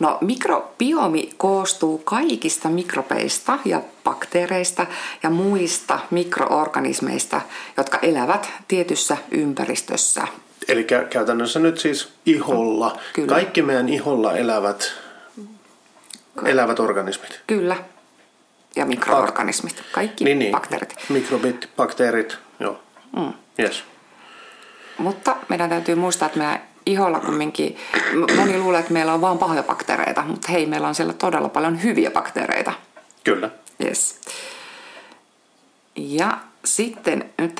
No 0.00 0.18
mikrobiomi 0.20 1.30
koostuu 1.36 1.98
kaikista 1.98 2.68
mikrobeista 2.68 3.58
ja 3.64 3.82
bakteereista 4.04 4.86
ja 5.22 5.30
muista 5.30 5.98
mikroorganismeista, 6.10 7.40
jotka 7.76 7.98
elävät 8.02 8.52
tietyssä 8.68 9.16
ympäristössä 9.30 10.28
Eli 10.68 10.86
käytännössä 11.10 11.58
nyt 11.58 11.78
siis 11.78 12.12
iholla, 12.26 12.98
Kyllä. 13.12 13.28
kaikki 13.28 13.62
meidän 13.62 13.88
iholla 13.88 14.36
elävät, 14.36 14.92
elävät 16.44 16.80
organismit. 16.80 17.40
Kyllä. 17.46 17.76
Ja 18.76 18.86
mikroorganismit, 18.86 19.82
kaikki 19.92 20.24
niin, 20.24 20.38
niin. 20.38 20.52
bakteerit. 20.52 20.96
Mikrobit, 21.08 21.68
bakteerit, 21.76 22.38
joo. 22.60 22.80
Mm. 23.16 23.32
Yes. 23.58 23.84
Mutta 24.98 25.36
meidän 25.48 25.70
täytyy 25.70 25.94
muistaa, 25.94 26.26
että 26.26 26.38
meidän 26.38 26.60
iholla 26.86 27.20
kumminkin, 27.20 27.76
moni 28.36 28.58
luulee, 28.58 28.80
että 28.80 28.92
meillä 28.92 29.14
on 29.14 29.20
vain 29.20 29.38
pahoja 29.38 29.62
bakteereita, 29.62 30.22
mutta 30.22 30.52
hei, 30.52 30.66
meillä 30.66 30.88
on 30.88 30.94
siellä 30.94 31.12
todella 31.12 31.48
paljon 31.48 31.82
hyviä 31.82 32.10
bakteereita. 32.10 32.72
Kyllä. 33.24 33.50
Yes. 33.84 34.20
Ja 35.96 36.38
sitten 36.66 37.30
nyt, 37.38 37.58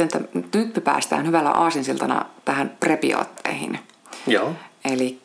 nyt 0.55 0.75
me 0.75 0.81
päästään 0.81 1.27
hyvällä 1.27 1.51
aasinsiltana 1.51 2.25
tähän 2.45 2.77
prebiootteihin. 2.81 3.79
Joo. 4.27 4.53
Eli 4.85 5.21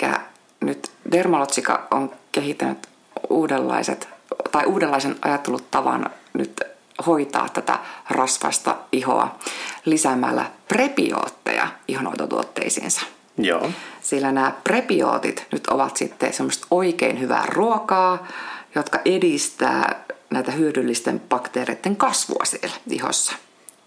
nyt 0.61 0.91
Dermalotsika 1.11 1.87
on 1.91 2.11
kehittänyt 2.31 2.87
uudenlaiset, 3.29 4.09
tai 4.51 4.65
uudenlaisen 4.65 5.15
ajattelutavan 5.21 6.09
nyt 6.33 6.61
hoitaa 7.05 7.49
tätä 7.49 7.79
rasvasta 8.09 8.75
ihoa 8.91 9.39
lisäämällä 9.85 10.45
prebiootteja 10.67 11.67
ihonhoitotuotteisiinsa. 11.87 13.01
Joo. 13.37 13.69
Sillä 14.01 14.31
nämä 14.31 14.51
prebiootit 14.63 15.47
nyt 15.51 15.67
ovat 15.67 15.97
sitten 15.97 16.33
semmoista 16.33 16.67
oikein 16.71 17.19
hyvää 17.19 17.45
ruokaa, 17.47 18.27
jotka 18.75 18.99
edistää 19.05 20.03
näitä 20.29 20.51
hyödyllisten 20.51 21.19
bakteereiden 21.19 21.95
kasvua 21.95 22.45
siellä 22.45 22.75
ihossa. 22.89 23.33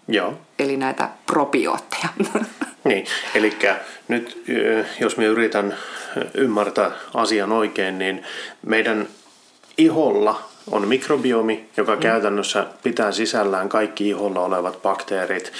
Joo. 0.07 0.33
Eli 0.59 0.77
näitä 0.77 1.09
probiootteja. 1.25 2.09
Niin, 2.85 3.05
eli 3.35 3.57
nyt 4.07 4.43
jos 4.99 5.17
me 5.17 5.25
yritän 5.25 5.75
ymmärtää 6.33 6.91
asian 7.13 7.51
oikein, 7.51 7.97
niin 7.97 8.23
meidän 8.65 9.07
iholla 9.77 10.49
on 10.71 10.87
mikrobiomi, 10.87 11.69
joka 11.77 11.95
mm. 11.95 12.01
käytännössä 12.01 12.65
pitää 12.83 13.11
sisällään 13.11 13.69
kaikki 13.69 14.09
iholla 14.09 14.39
olevat 14.39 14.81
bakteerit, 14.81 15.51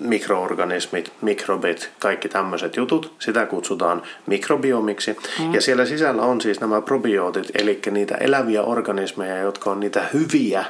mikroorganismit, 0.00 1.12
mikrobit, 1.20 1.90
kaikki 1.98 2.28
tämmöiset 2.28 2.76
jutut. 2.76 3.14
Sitä 3.18 3.46
kutsutaan 3.46 4.02
mikrobiomiksi. 4.26 5.16
Mm. 5.38 5.54
Ja 5.54 5.60
siellä 5.60 5.84
sisällä 5.84 6.22
on 6.22 6.40
siis 6.40 6.60
nämä 6.60 6.80
probiootit, 6.80 7.50
eli 7.54 7.80
niitä 7.90 8.14
eläviä 8.14 8.62
organismeja, 8.62 9.38
jotka 9.38 9.70
on 9.70 9.80
niitä 9.80 10.04
hyviä 10.14 10.64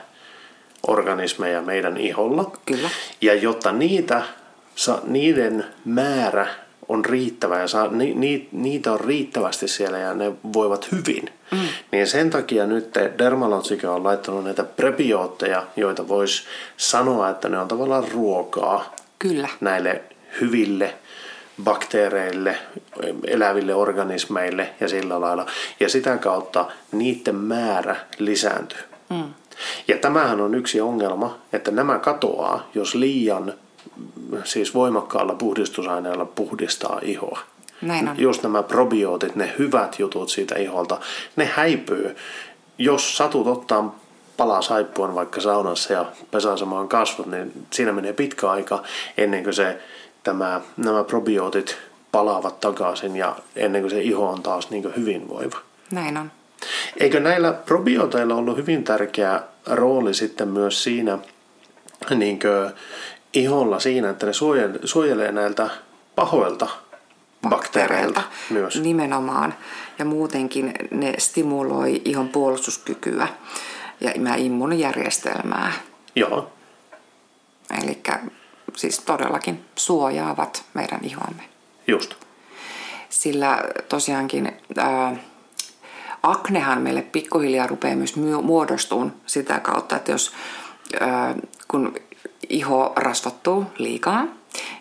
organismeja 0.86 1.62
meidän 1.62 1.96
iholla. 1.96 2.50
Kyllä. 2.66 2.90
Ja 3.20 3.34
jotta 3.34 3.72
niitä, 3.72 4.22
niiden 5.06 5.64
määrä 5.84 6.46
on 6.88 7.04
riittävä 7.04 7.60
ja 7.60 7.68
saa, 7.68 7.88
ni, 7.88 8.14
ni, 8.14 8.48
niitä 8.52 8.92
on 8.92 9.00
riittävästi 9.00 9.68
siellä 9.68 9.98
ja 9.98 10.14
ne 10.14 10.32
voivat 10.52 10.92
hyvin, 10.92 11.30
mm. 11.50 11.58
niin 11.92 12.06
sen 12.06 12.30
takia 12.30 12.66
nyt 12.66 12.94
Dermalotsike 13.18 13.88
on 13.88 14.04
laittanut 14.04 14.44
näitä 14.44 14.64
prebiootteja, 14.64 15.66
joita 15.76 16.08
voisi 16.08 16.42
sanoa, 16.76 17.30
että 17.30 17.48
ne 17.48 17.58
on 17.58 17.68
tavallaan 17.68 18.08
ruokaa 18.12 18.94
Kyllä. 19.18 19.48
näille 19.60 20.02
hyville 20.40 20.94
bakteereille, 21.64 22.58
eläville 23.26 23.74
organismeille 23.74 24.70
ja 24.80 24.88
sillä 24.88 25.20
lailla. 25.20 25.46
Ja 25.80 25.88
sitä 25.88 26.18
kautta 26.18 26.66
niiden 26.92 27.34
määrä 27.34 27.96
lisääntyy. 28.18 28.80
Mm. 29.10 29.34
Ja 29.88 29.98
tämähän 29.98 30.40
on 30.40 30.54
yksi 30.54 30.80
ongelma, 30.80 31.38
että 31.52 31.70
nämä 31.70 31.98
katoaa, 31.98 32.68
jos 32.74 32.94
liian 32.94 33.52
siis 34.44 34.74
voimakkaalla 34.74 35.34
puhdistusaineella 35.34 36.24
puhdistaa 36.24 36.98
ihoa. 37.02 37.38
Näin 37.82 38.08
on. 38.08 38.18
Just 38.18 38.42
nämä 38.42 38.62
probiootit, 38.62 39.36
ne 39.36 39.52
hyvät 39.58 39.98
jutut 39.98 40.30
siitä 40.30 40.54
iholta, 40.54 40.98
ne 41.36 41.44
häipyy. 41.44 42.16
Jos 42.78 43.16
satut 43.16 43.46
ottaa 43.46 43.98
palaa 44.36 44.62
saippuan 44.62 45.14
vaikka 45.14 45.40
saunassa 45.40 45.92
ja 45.92 46.06
pesäasemaan 46.30 46.88
kasvot, 46.88 47.26
niin 47.26 47.66
siinä 47.70 47.92
menee 47.92 48.12
pitkä 48.12 48.50
aika 48.50 48.82
ennen 49.18 49.44
kuin 49.44 49.54
se, 49.54 49.78
tämä, 50.22 50.60
nämä 50.76 51.04
probiootit 51.04 51.76
palaavat 52.12 52.60
takaisin 52.60 53.16
ja 53.16 53.36
ennen 53.56 53.82
kuin 53.82 53.90
se 53.90 54.00
iho 54.00 54.28
on 54.28 54.42
taas 54.42 54.70
niin 54.70 54.96
hyvinvoiva. 54.96 55.58
Näin 55.90 56.16
on. 56.16 56.30
Eikö 56.96 57.20
näillä 57.20 57.52
probioteilla 57.52 58.34
ollut 58.34 58.56
hyvin 58.56 58.84
tärkeä 58.84 59.40
rooli 59.66 60.14
sitten 60.14 60.48
myös 60.48 60.82
siinä 60.82 61.18
niin 62.10 62.38
iholla 63.32 63.80
siinä, 63.80 64.10
että 64.10 64.26
ne 64.26 64.32
suojelee 64.84 65.32
näiltä 65.32 65.70
pahoilta 66.14 66.68
bakteereilta 67.48 68.22
myös. 68.50 68.80
Nimenomaan. 68.80 69.54
Ja 69.98 70.04
muutenkin 70.04 70.72
ne 70.90 71.14
stimuloi 71.18 72.02
ihon 72.04 72.28
puolustuskykyä 72.28 73.28
ja 74.00 74.34
immunojärjestelmää. 74.36 75.72
Joo. 76.16 76.52
Eli 77.82 78.02
siis 78.76 78.98
todellakin 78.98 79.64
suojaavat 79.76 80.64
meidän 80.74 81.00
ihoamme. 81.02 81.42
Just. 81.86 82.14
Sillä 83.08 83.62
tosiaankin 83.88 84.52
ää, 84.76 85.16
aknehan 86.22 86.82
meille 86.82 87.02
pikkuhiljaa 87.02 87.66
rupeaa 87.66 87.96
myös 87.96 88.16
muodostumaan 88.42 89.12
sitä 89.26 89.60
kautta, 89.60 89.96
että 89.96 90.12
jos 90.12 90.32
kun 91.68 91.94
iho 92.48 92.92
rasvattuu 92.96 93.66
liikaa, 93.78 94.26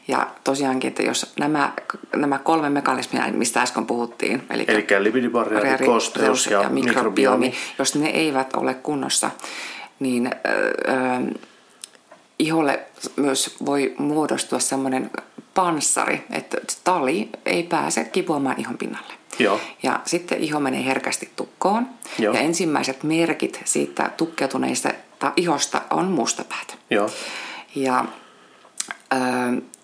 ja 0.07 0.27
tosiaankin, 0.43 0.87
että 0.87 1.03
jos 1.03 1.33
nämä, 1.39 1.73
nämä 2.15 2.39
kolme 2.39 2.69
mekanismia, 2.69 3.27
mistä 3.31 3.61
äsken 3.61 3.85
puhuttiin, 3.85 4.43
eli, 4.49 4.65
eli 4.67 4.85
lipidibarrieri, 4.99 5.85
kosteus 5.85 6.45
ja, 6.45 6.61
ja 6.61 6.69
mikrobiomi, 6.69 7.47
mikrobiomi, 7.47 7.53
jos 7.79 7.95
ne 7.95 8.09
eivät 8.09 8.53
ole 8.55 8.73
kunnossa, 8.73 9.31
niin 9.99 10.27
äh, 10.27 11.23
iholle 12.39 12.79
myös 13.15 13.55
voi 13.65 13.95
muodostua 13.97 14.59
semmoinen 14.59 15.11
panssari, 15.53 16.23
että 16.31 16.57
tali 16.83 17.29
ei 17.45 17.63
pääse 17.63 18.03
kipuamaan 18.03 18.59
ihon 18.59 18.77
pinnalle. 18.77 19.13
Joo. 19.39 19.59
Ja 19.83 19.99
sitten 20.05 20.43
iho 20.43 20.59
menee 20.59 20.85
herkästi 20.85 21.29
tukkoon. 21.35 21.87
Joo. 22.19 22.33
Ja 22.33 22.39
ensimmäiset 22.39 23.03
merkit 23.03 23.61
siitä 23.65 24.11
tukkeutuneista 24.17 24.89
ihosta 25.35 25.81
on 25.89 26.05
mustapäät. 26.05 26.77
Joo. 26.89 27.09
Ja 27.75 28.05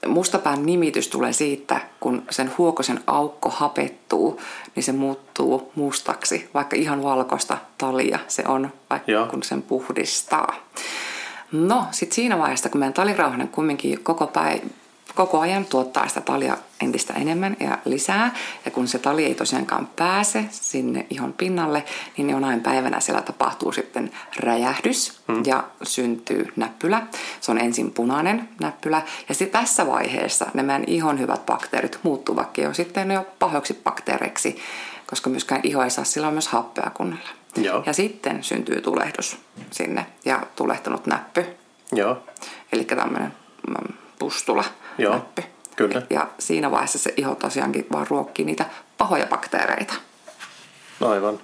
mustapään 0.08 0.66
nimitys 0.66 1.08
tulee 1.08 1.34
siitä, 1.34 1.82
kun 2.00 2.24
sen 2.30 2.52
huokosen 2.58 3.00
aukko 3.08 3.50
hapettuu, 3.50 4.42
niin 4.76 4.84
se 4.84 4.92
muuttuu 4.92 5.72
mustaksi, 5.76 6.50
vaikka 6.54 6.76
ihan 6.76 7.04
valkoista 7.04 7.58
talia 7.78 8.20
se 8.28 8.44
on, 8.48 8.74
vaikka 8.90 9.12
Joo. 9.12 9.26
kun 9.26 9.44
sen 9.44 9.62
puhdistaa. 9.62 10.56
No, 11.52 11.86
sitten 11.92 12.16
siinä 12.16 12.38
vaiheessa, 12.38 12.70
kun 12.70 12.80
meidän 12.80 12.94
talirauhanen 12.94 13.48
kumminkin 13.48 14.04
koko 14.04 14.28
päivä 14.28 14.62
koko 15.18 15.40
ajan 15.40 15.66
tuottaa 15.66 16.08
sitä 16.08 16.22
talia 16.22 16.58
entistä 16.82 17.14
enemmän 17.14 17.58
ja 17.60 17.78
lisää. 17.86 18.36
Ja 18.66 18.72
kun 18.72 18.88
se 18.88 19.00
tali 19.00 19.26
ei 19.26 19.36
tosiaankaan 19.36 19.90
pääse 19.96 20.46
sinne 20.52 21.06
ihon 21.10 21.34
pinnalle, 21.34 21.84
niin 22.18 22.30
jonain 22.30 22.62
päivänä 22.62 23.00
siellä 23.00 23.22
tapahtuu 23.22 23.72
sitten 23.72 24.12
räjähdys 24.40 25.20
hmm. 25.28 25.44
ja 25.46 25.64
syntyy 25.84 26.54
näppylä. 26.56 27.08
Se 27.42 27.52
on 27.52 27.58
ensin 27.58 27.92
punainen 27.92 28.50
näppylä. 28.60 29.02
Ja 29.30 29.36
sitten 29.36 29.62
tässä 29.62 29.88
vaiheessa 29.88 30.46
meidän 30.54 30.84
ihon 30.88 31.20
hyvät 31.20 31.46
bakteerit 31.46 32.00
muuttuvatkin 32.04 32.64
jo 32.64 32.74
sitten 32.74 33.12
jo 33.12 33.26
pahoiksi 33.40 33.74
bakteereiksi, 33.84 34.58
koska 35.08 35.30
myöskään 35.30 35.62
iho 35.64 35.84
ei 35.84 35.90
saa 35.90 36.06
silloin 36.06 36.34
myös 36.34 36.48
happea 36.48 36.92
kunnolla. 36.94 37.30
Joo. 37.56 37.84
Ja 37.86 37.94
sitten 37.94 38.44
syntyy 38.44 38.82
tulehdus 38.82 39.38
sinne 39.72 40.06
ja 40.26 40.42
tulehtunut 40.56 41.06
näppy. 41.06 41.46
Joo. 41.92 42.18
Eli 42.72 42.84
tämmöinen 42.84 43.34
mm, 43.68 43.94
pustula 44.20 44.64
Joo, 44.98 45.14
näppy. 45.14 45.44
Kyllä. 45.76 46.02
Ja 46.10 46.28
siinä 46.40 46.72
vaiheessa 46.72 47.00
se 47.00 47.14
iho 47.18 47.36
tosiaankin 47.36 47.88
vaan 47.92 48.08
ruokkii 48.10 48.46
niitä 48.46 48.66
pahoja 48.98 49.26
bakteereita. 49.26 49.94
Aivan. 51.02 51.40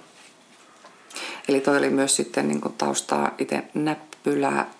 Eli 1.48 1.60
toi 1.60 1.78
oli 1.78 1.90
myös 1.90 2.16
sitten 2.16 2.48
niin 2.48 2.60
kuin 2.60 2.74
taustaa 2.74 3.30
itse 3.38 3.62
näppylää 3.74 4.70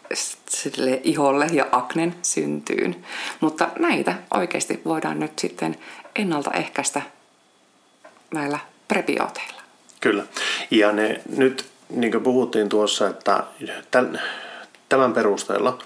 sille 0.49 1.01
iholle 1.05 1.47
ja 1.53 1.67
aknen 1.73 2.15
syntyyn. 2.23 3.05
Mutta 3.41 3.69
näitä 3.79 4.15
oikeasti 4.35 4.83
voidaan 4.85 5.21
nyt 5.21 5.39
sitten 5.39 5.77
ennaltaehkäistä 6.17 7.03
näillä 8.35 8.59
prebiooteilla. 8.89 9.63
Kyllä. 10.01 10.25
Ja 10.71 10.93
ne 10.93 11.21
nyt, 11.37 11.67
niin 11.91 12.13
kuin 12.13 12.25
puhuttiin 12.25 12.69
tuossa, 12.69 13.09
että 13.09 13.45
tämän 14.89 15.13
perusteella 15.13 15.79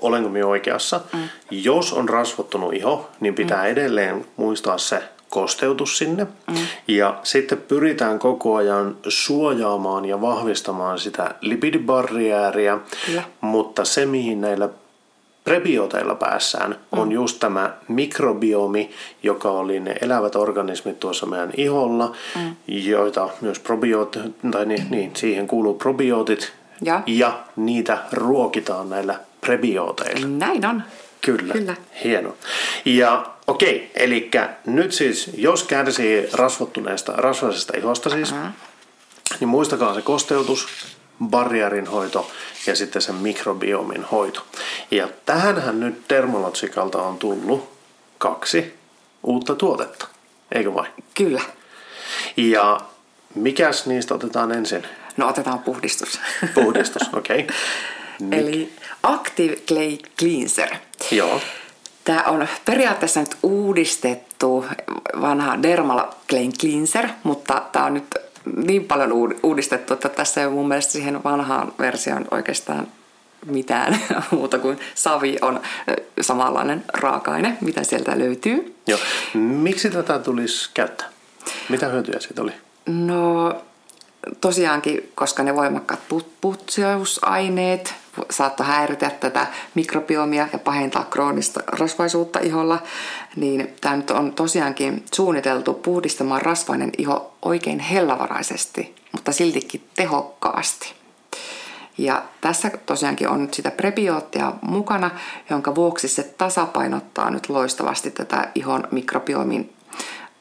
olenko 0.00 0.28
minä 0.28 0.46
oikeassa. 0.46 1.00
Mm. 1.12 1.18
Jos 1.50 1.92
on 1.92 2.08
rasvottunut 2.08 2.74
iho, 2.74 3.10
niin 3.20 3.34
pitää 3.34 3.62
mm. 3.62 3.68
edelleen 3.68 4.26
muistaa 4.36 4.78
se 4.78 5.02
kosteutus 5.28 5.98
sinne. 5.98 6.24
Mm. 6.24 6.56
Ja 6.88 7.18
sitten 7.22 7.58
pyritään 7.58 8.18
koko 8.18 8.56
ajan 8.56 8.96
suojaamaan 9.08 10.04
ja 10.04 10.20
vahvistamaan 10.20 10.98
sitä 10.98 11.34
lipidibarriääriä. 11.40 12.78
Kyllä. 13.06 13.22
Mutta 13.40 13.84
se, 13.84 14.06
mihin 14.06 14.40
näillä 14.40 14.68
prebioteilla 15.44 16.14
päässään, 16.14 16.70
mm. 16.70 16.98
on 16.98 17.12
just 17.12 17.40
tämä 17.40 17.74
mikrobiomi, 17.88 18.90
joka 19.22 19.50
oli 19.50 19.80
ne 19.80 19.94
elävät 20.00 20.36
organismit 20.36 21.00
tuossa 21.00 21.26
meidän 21.26 21.52
iholla, 21.56 22.16
mm. 22.36 22.56
joita 22.66 23.28
myös 23.40 23.58
probioot, 23.58 24.18
tai 24.50 24.66
niin, 24.66 24.86
niin, 24.90 25.10
siihen 25.16 25.46
kuuluu 25.46 25.74
probiootit, 25.74 26.52
ja. 26.82 27.02
ja 27.06 27.38
niitä 27.56 27.98
ruokitaan 28.12 28.90
näillä 28.90 29.20
prebiooteilla. 29.48 30.26
Näin 30.26 30.66
on. 30.66 30.82
Kyllä. 31.20 31.52
Kyllä. 31.52 31.76
Hieno. 32.04 32.36
Ja 32.84 33.26
okei, 33.46 33.90
eli 33.94 34.30
nyt 34.66 34.92
siis, 34.92 35.30
jos 35.36 35.62
kärsii 35.62 36.28
rasvottuneesta, 36.32 37.12
rasvaisesta 37.12 37.72
ihosta 37.78 38.10
siis, 38.10 38.32
uh-huh. 38.32 38.48
niin 39.40 39.48
muistakaa 39.48 39.94
se 39.94 40.02
kosteutus, 40.02 40.68
barriarin 41.24 41.86
hoito 41.86 42.30
ja 42.66 42.76
sitten 42.76 43.02
sen 43.02 43.14
mikrobiomin 43.14 44.04
hoito. 44.04 44.46
Ja 44.90 45.08
tähänhän 45.26 45.80
nyt 45.80 46.02
Dermalotsikalta 46.08 47.02
on 47.02 47.18
tullut 47.18 47.70
kaksi 48.18 48.74
uutta 49.22 49.54
tuotetta, 49.54 50.06
eikö 50.52 50.74
vain? 50.74 50.92
Kyllä. 51.14 51.42
Ja 52.36 52.80
mikäs 53.34 53.86
niistä 53.86 54.14
otetaan 54.14 54.52
ensin? 54.52 54.82
No 55.16 55.28
otetaan 55.28 55.58
puhdistus. 55.58 56.20
Puhdistus, 56.54 57.02
okei. 57.14 57.40
Okay. 57.40 57.56
Eli 58.32 58.72
Active 59.02 59.56
Clay 59.56 59.98
Cleanser. 60.18 60.74
Joo. 61.10 61.40
Tämä 62.04 62.22
on 62.22 62.48
periaatteessa 62.64 63.20
nyt 63.20 63.36
uudistettu 63.42 64.64
vanha 65.20 65.62
Dermala 65.62 66.14
Clay 66.28 66.48
Cleanser, 66.60 67.08
mutta 67.22 67.62
tämä 67.72 67.84
on 67.84 67.94
nyt 67.94 68.14
niin 68.56 68.84
paljon 68.84 69.12
uudistettu, 69.42 69.94
että 69.94 70.08
tässä 70.08 70.40
ei 70.40 70.46
ole 70.46 70.54
mun 70.54 70.68
mielestä 70.68 70.92
siihen 70.92 71.24
vanhaan 71.24 71.72
versioon 71.78 72.26
oikeastaan 72.30 72.86
mitään 73.46 74.00
muuta 74.30 74.58
kuin 74.58 74.78
savi 74.94 75.36
on 75.42 75.60
samanlainen 76.20 76.84
raaka-aine, 76.92 77.56
mitä 77.60 77.84
sieltä 77.84 78.18
löytyy. 78.18 78.76
Joo. 78.86 78.98
Miksi 79.34 79.90
tätä 79.90 80.18
tulisi 80.18 80.70
käyttää? 80.74 81.08
Mitä 81.68 81.88
hyötyjä 81.88 82.20
siitä 82.20 82.42
oli? 82.42 82.52
No 82.86 83.54
tosiaankin, 84.40 85.12
koska 85.14 85.42
ne 85.42 85.56
voimakkaat 85.56 86.00
putseusaineet 86.40 87.94
saattoi 88.30 88.66
häiritä 88.66 89.10
tätä 89.10 89.46
mikrobiomia 89.74 90.48
ja 90.52 90.58
pahentaa 90.58 91.04
kroonista 91.04 91.60
rasvaisuutta 91.66 92.38
iholla, 92.38 92.82
niin 93.36 93.74
tämä 93.80 93.96
nyt 93.96 94.10
on 94.10 94.32
tosiaankin 94.32 95.04
suunniteltu 95.14 95.74
puhdistamaan 95.74 96.42
rasvainen 96.42 96.92
iho 96.98 97.34
oikein 97.42 97.78
hellavaraisesti, 97.78 98.94
mutta 99.12 99.32
siltikin 99.32 99.88
tehokkaasti. 99.96 100.94
Ja 101.98 102.22
tässä 102.40 102.70
tosiaankin 102.86 103.28
on 103.28 103.42
nyt 103.42 103.54
sitä 103.54 103.70
prebioottia 103.70 104.52
mukana, 104.62 105.10
jonka 105.50 105.74
vuoksi 105.74 106.08
se 106.08 106.22
tasapainottaa 106.22 107.30
nyt 107.30 107.48
loistavasti 107.48 108.10
tätä 108.10 108.48
ihon 108.54 108.88
mikrobiomin 108.90 109.72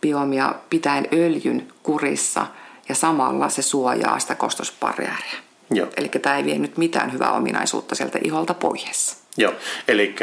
biomia 0.02 0.56
pitäen 0.70 1.08
öljyn 1.14 1.68
kurissa 1.84 2.46
ja 2.90 2.96
samalla 2.96 3.50
se 3.50 3.62
suojaa 3.62 4.20
sitä 4.20 4.36
kostosbarriäriä. 4.36 5.47
Joo. 5.72 5.88
Eli 5.98 6.10
tämä 6.10 6.38
ei 6.38 6.46
vie 6.46 6.58
nyt 6.58 6.78
mitään 6.78 7.14
hyvää 7.14 7.32
ominaisuutta 7.32 7.96
sieltä 7.96 8.20
iholta 8.24 8.54
pois. 8.54 9.18
Joo, 9.38 9.54
eli 9.88 10.16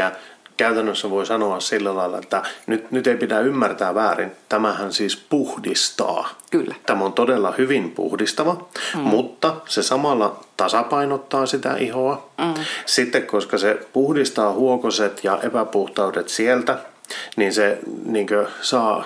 käytännössä 0.57 1.11
voi 1.11 1.27
sanoa 1.27 1.61
sillä 1.61 1.97
lailla, 1.97 2.19
että 2.19 2.43
nyt, 2.67 2.91
nyt 2.91 3.07
ei 3.07 3.17
pidä 3.17 3.41
ymmärtää 3.41 3.95
väärin. 3.95 4.33
Tämähän 4.49 4.93
siis 4.93 5.17
puhdistaa. 5.17 6.29
Kyllä. 6.51 6.75
Tämä 6.87 7.05
on 7.05 7.13
todella 7.13 7.55
hyvin 7.59 7.91
puhdistava, 7.91 8.67
mm. 8.95 9.01
mutta 9.01 9.57
se 9.67 9.83
samalla 9.83 10.41
tasapainottaa 10.57 11.47
sitä 11.47 11.77
ihoa. 11.77 12.31
Mm. 12.39 12.55
Sitten 12.87 13.27
koska 13.27 13.59
se 13.59 13.79
puhdistaa 13.93 14.53
huokoset 14.53 15.25
ja 15.25 15.39
epäpuhtaudet 15.43 16.29
sieltä, 16.29 16.79
niin 17.37 17.53
se 17.53 17.79
niin 18.05 18.29
saa 18.61 19.05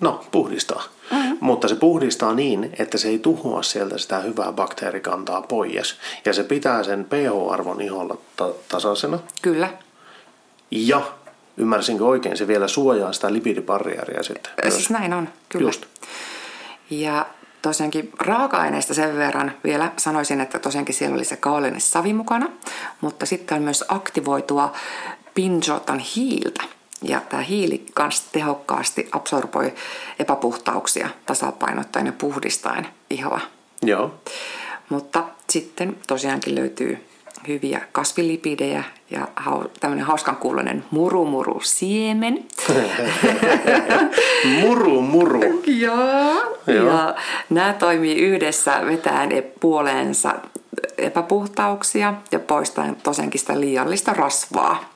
no, 0.00 0.24
puhdistaa. 0.30 0.82
Mm-hmm. 1.10 1.38
Mutta 1.40 1.68
se 1.68 1.74
puhdistaa 1.74 2.34
niin, 2.34 2.72
että 2.78 2.98
se 2.98 3.08
ei 3.08 3.18
tuhoa 3.18 3.62
sieltä 3.62 3.98
sitä 3.98 4.18
hyvää 4.18 4.52
bakteerikantaa 4.52 5.42
pois. 5.42 5.96
Ja 6.24 6.32
se 6.32 6.44
pitää 6.44 6.84
sen 6.84 7.04
pH-arvon 7.04 7.80
iholla 7.80 8.18
ta- 8.36 8.52
tasaisena. 8.68 9.18
Kyllä. 9.42 9.68
Ja 10.70 11.02
ymmärsinkö 11.56 12.04
oikein, 12.04 12.36
se 12.36 12.46
vielä 12.46 12.68
suojaa 12.68 13.12
sitä 13.12 13.32
lipidibarriäriä 13.32 14.22
sitten. 14.22 14.52
Myös. 14.62 14.74
Siis 14.74 14.90
näin 14.90 15.12
on, 15.12 15.28
kyllä. 15.48 15.68
Just. 15.68 15.86
Ja 16.90 17.26
tosiaankin 17.62 18.12
raaka-aineista 18.20 18.94
sen 18.94 19.16
verran 19.16 19.52
vielä 19.64 19.92
sanoisin, 19.96 20.40
että 20.40 20.58
tosiaankin 20.58 20.94
siellä 20.94 21.14
oli 21.14 21.24
se 21.24 21.36
kaolinen 21.36 21.80
savi 21.80 22.12
mukana, 22.12 22.48
mutta 23.00 23.26
sitten 23.26 23.56
on 23.56 23.62
myös 23.62 23.84
aktivoitua 23.88 24.72
pinjotan 25.34 25.98
hiiltä. 25.98 26.62
Ja 27.02 27.20
tämä 27.28 27.42
hiili 27.42 27.86
kanssa 27.94 28.24
tehokkaasti 28.32 29.08
absorboi 29.12 29.74
epäpuhtauksia 30.18 31.08
tasapainottaen 31.26 32.06
ja 32.06 32.12
puhdistaen 32.12 32.86
ihoa. 33.10 33.40
Joo. 33.82 34.14
Mutta 34.88 35.24
sitten 35.50 35.96
tosiaankin 36.06 36.54
löytyy 36.54 37.06
hyviä 37.48 37.80
kasvilipidejä 37.92 38.84
ja 39.10 39.28
tämmöinen 39.80 40.06
hauskan 40.06 40.36
kuulonen 40.36 40.84
murumuru 40.90 41.60
siemen. 41.60 42.44
muru 44.60 45.02
muru. 45.02 45.62
Joo. 45.66 46.86
Ja 46.86 47.14
nämä 47.50 47.72
toimii 47.72 48.16
yhdessä 48.16 48.86
vetäen 48.86 49.30
puoleensa 49.60 50.34
epäpuhtauksia 50.98 52.14
ja 52.32 52.38
poistaen 52.38 52.96
tosiaankin 52.96 53.40
sitä 53.40 53.60
liiallista 53.60 54.12
rasvaa. 54.12 54.95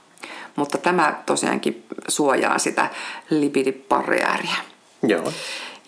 Mutta 0.61 0.79
tämä 0.79 1.23
tosiaankin 1.27 1.85
suojaa 2.09 2.59
sitä 2.59 2.91
lipidibarriääriä. 3.31 4.57
Joo. 5.03 5.33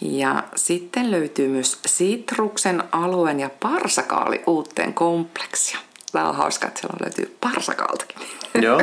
Ja 0.00 0.44
sitten 0.56 1.10
löytyy 1.10 1.48
myös 1.48 1.78
sitruksen, 1.86 2.84
alueen 2.92 3.40
ja 3.40 3.50
parsakaali 3.60 4.42
uuteen 4.46 4.94
kompleksia. 4.94 5.78
Tämä 6.12 6.28
on 6.28 6.34
hauska, 6.34 6.68
että 6.68 6.80
siellä 6.80 6.96
löytyy 7.00 7.36
parsakaaltakin. 7.40 8.16
Joo. 8.62 8.80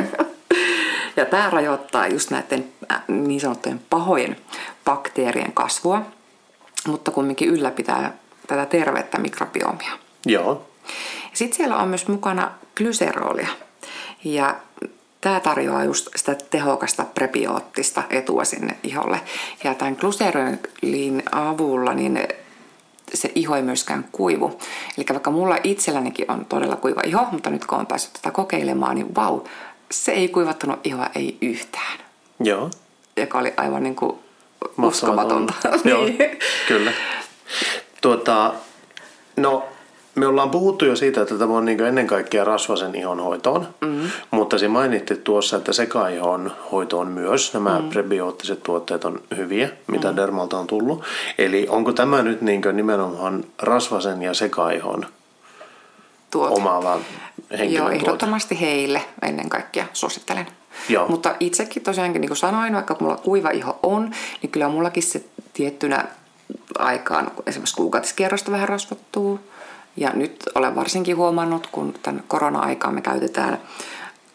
ja 1.16 1.24
tämä 1.24 1.50
rajoittaa 1.50 2.06
just 2.06 2.30
näiden 2.30 2.72
äh, 2.92 3.02
niin 3.08 3.40
sanottujen 3.40 3.80
pahojen 3.90 4.36
bakteerien 4.84 5.52
kasvua, 5.52 6.02
mutta 6.86 7.10
kumminkin 7.10 7.48
ylläpitää 7.48 8.12
tätä 8.46 8.66
tervettä 8.66 9.18
mikrobiomia. 9.18 9.92
Joo. 10.26 10.66
Sitten 11.32 11.56
siellä 11.56 11.76
on 11.76 11.88
myös 11.88 12.08
mukana 12.08 12.50
glyserolia. 12.76 13.48
Ja 14.24 14.56
tämä 15.20 15.40
tarjoaa 15.40 15.84
just 15.84 16.08
sitä 16.16 16.36
tehokasta 16.50 17.04
prebioottista 17.04 18.02
etua 18.10 18.44
sinne 18.44 18.76
iholle. 18.82 19.20
Ja 19.64 19.74
tämän 19.74 19.96
glyserolin 20.00 21.22
avulla 21.32 21.94
niin 21.94 22.28
se 23.14 23.32
iho 23.34 23.56
ei 23.56 23.62
myöskään 23.62 24.04
kuivu. 24.12 24.58
Eli 24.98 25.06
vaikka 25.08 25.30
mulla 25.30 25.58
itsellänikin 25.64 26.30
on 26.30 26.44
todella 26.44 26.76
kuiva 26.76 27.00
iho, 27.06 27.26
mutta 27.32 27.50
nyt 27.50 27.66
kun 27.66 27.78
on 27.78 27.86
päässyt 27.86 28.12
tätä 28.12 28.30
kokeilemaan, 28.30 28.94
niin 28.94 29.14
vau, 29.14 29.40
se 29.90 30.12
ei 30.12 30.28
kuivattanut 30.28 30.80
ihoa 30.84 31.06
ei 31.14 31.38
yhtään. 31.40 31.98
Joo. 32.40 32.70
Joka 33.16 33.38
oli 33.38 33.54
aivan 33.56 33.82
niin 33.84 33.96
kuin 33.96 34.18
uskomatonta. 34.82 35.54
Joo, 35.84 36.06
kyllä. 36.68 36.92
Tuota, 38.00 38.54
no, 39.36 39.64
me 40.14 40.26
ollaan 40.26 40.50
puhuttu 40.50 40.84
jo 40.84 40.96
siitä, 40.96 41.22
että 41.22 41.38
tämä 41.38 41.56
on 41.56 41.64
niin 41.64 41.80
ennen 41.80 42.06
kaikkea 42.06 42.44
rasvasen 42.44 42.94
ihon 42.94 43.20
hoitoon, 43.20 43.68
mm-hmm. 43.80 44.10
mutta 44.30 44.58
se 44.58 44.68
mainitti 44.68 45.16
tuossa, 45.16 45.56
että 45.56 45.72
sekaihon 45.72 46.52
hoitoon 46.72 47.08
myös 47.08 47.54
nämä 47.54 47.70
mm-hmm. 47.70 47.90
prebioottiset 47.90 48.62
tuotteet 48.62 49.04
on 49.04 49.22
hyviä, 49.36 49.70
mitä 49.86 50.08
mm-hmm. 50.08 50.16
Dermalta 50.16 50.58
on 50.58 50.66
tullut. 50.66 51.04
Eli 51.38 51.66
onko 51.68 51.92
tämä 51.92 52.22
nyt 52.22 52.40
niin 52.42 52.62
nimenomaan 52.72 53.44
rasvasen 53.58 54.22
ja 54.22 54.34
sekaihon 54.34 55.06
Tuote. 56.30 56.54
omaava 56.54 56.98
henkilön 57.50 57.72
Joo, 57.72 57.90
ehdottomasti 57.90 58.54
tuote. 58.54 58.66
heille 58.66 59.02
ennen 59.22 59.48
kaikkea 59.48 59.86
suosittelen. 59.92 60.46
Joo. 60.88 61.08
Mutta 61.08 61.34
itsekin 61.40 61.82
tosiaankin, 61.82 62.20
niin 62.20 62.28
kuin 62.28 62.36
sanoin, 62.36 62.74
vaikka 62.74 62.96
mulla 63.00 63.16
kuiva 63.16 63.50
iho 63.50 63.78
on, 63.82 64.10
niin 64.42 64.50
kyllä 64.50 64.68
mullakin 64.68 65.02
se 65.02 65.24
tiettynä 65.52 66.04
aikaan, 66.78 67.30
esimerkiksi 67.46 67.76
kuukautiskierrosta 67.76 68.50
vähän 68.50 68.68
rasvattuu, 68.68 69.40
ja 69.96 70.10
nyt 70.14 70.44
olen 70.54 70.74
varsinkin 70.74 71.16
huomannut, 71.16 71.66
kun 71.72 71.94
tämän 72.02 72.24
korona-aikaan 72.28 72.94
me 72.94 73.02
käytetään 73.02 73.58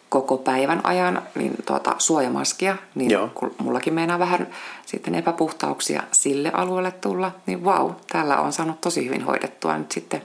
koko 0.09 0.37
päivän 0.37 0.81
ajan 0.83 1.21
niin 1.35 1.55
tuota, 1.65 1.95
suojamaskia, 1.97 2.75
niin 2.95 3.11
Joo. 3.11 3.29
kun 3.35 3.55
mullakin 3.57 3.93
meinaa 3.93 4.19
vähän 4.19 4.47
sitten 4.85 5.15
epäpuhtauksia 5.15 6.03
sille 6.11 6.51
alueelle 6.53 6.91
tulla, 6.91 7.31
niin 7.45 7.65
vau, 7.65 7.91
täällä 8.11 8.37
on 8.37 8.53
saanut 8.53 8.81
tosi 8.81 9.05
hyvin 9.05 9.21
hoidettua 9.21 9.77
nyt 9.77 9.91
sitten 9.91 10.21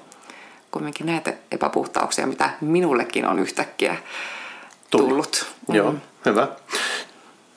kumminkin 0.70 1.06
näitä 1.06 1.32
epäpuhtauksia, 1.52 2.26
mitä 2.26 2.50
minullekin 2.60 3.26
on 3.26 3.38
yhtäkkiä 3.38 3.96
tullut. 4.90 5.08
tullut. 5.08 5.46
Joo, 5.68 5.92
mm. 5.92 6.00
hyvä. 6.26 6.48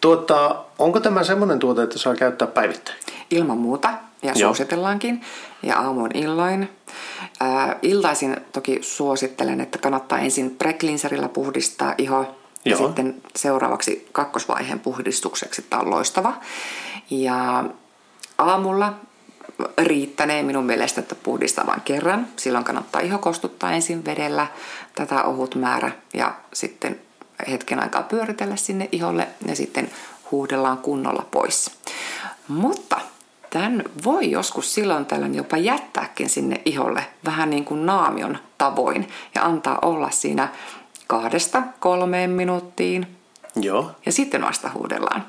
Tuota, 0.01 0.55
onko 0.79 0.99
tämä 0.99 1.23
semmoinen 1.23 1.59
tuote, 1.59 1.83
että 1.83 1.97
saa 1.97 2.15
käyttää 2.15 2.47
päivittäin? 2.47 2.97
Ilman 3.31 3.57
muuta, 3.57 3.89
ja 4.23 4.33
Joo. 4.36 4.49
suositellaankin, 4.49 5.21
ja 5.63 5.79
aamuin 5.79 6.17
illoin. 6.17 6.69
Ää, 7.39 7.75
iltaisin 7.81 8.38
toki 8.51 8.79
suosittelen, 8.81 9.62
että 9.62 9.77
kannattaa 9.77 10.19
ensin 10.19 10.51
preklinserillä 10.51 11.29
puhdistaa 11.29 11.95
iho, 11.97 12.17
Joo. 12.17 12.29
ja 12.65 12.77
sitten 12.77 13.21
seuraavaksi 13.36 14.09
kakkosvaiheen 14.12 14.79
puhdistukseksi. 14.79 15.62
Tämä 15.62 15.81
on 15.81 15.89
loistava. 15.89 16.33
Ja 17.09 17.63
aamulla 18.38 18.93
riittänee 19.77 20.43
minun 20.43 20.65
mielestä, 20.65 21.01
että 21.01 21.15
puhdistaa 21.15 21.67
vain 21.67 21.81
kerran. 21.81 22.27
Silloin 22.36 22.63
kannattaa 22.63 23.01
iho 23.01 23.17
kostuttaa 23.17 23.71
ensin 23.71 24.05
vedellä 24.05 24.47
tätä 24.95 25.23
ohut 25.23 25.55
määrä 25.55 25.91
ja 26.13 26.36
sitten 26.53 26.99
hetken 27.51 27.83
aikaa 27.83 28.03
pyöritellä 28.03 28.55
sinne 28.55 28.89
iholle 28.91 29.27
ja 29.47 29.55
sitten 29.55 29.91
huudellaan 30.31 30.77
kunnolla 30.77 31.25
pois. 31.31 31.71
Mutta 32.47 33.01
tämän 33.53 33.83
voi 34.03 34.31
joskus 34.31 34.73
silloin 34.73 35.05
tällöin 35.05 35.35
jopa 35.35 35.57
jättääkin 35.57 36.29
sinne 36.29 36.61
iholle 36.65 37.05
vähän 37.25 37.49
niin 37.49 37.65
kuin 37.65 37.85
naamion 37.85 38.37
tavoin 38.57 39.09
ja 39.35 39.43
antaa 39.43 39.79
olla 39.81 40.09
siinä 40.09 40.49
kahdesta 41.07 41.61
kolmeen 41.79 42.29
minuuttiin. 42.29 43.07
Joo. 43.55 43.91
Ja 44.05 44.11
sitten 44.11 44.41
vasta 44.41 44.69
huudellaan. 44.73 45.25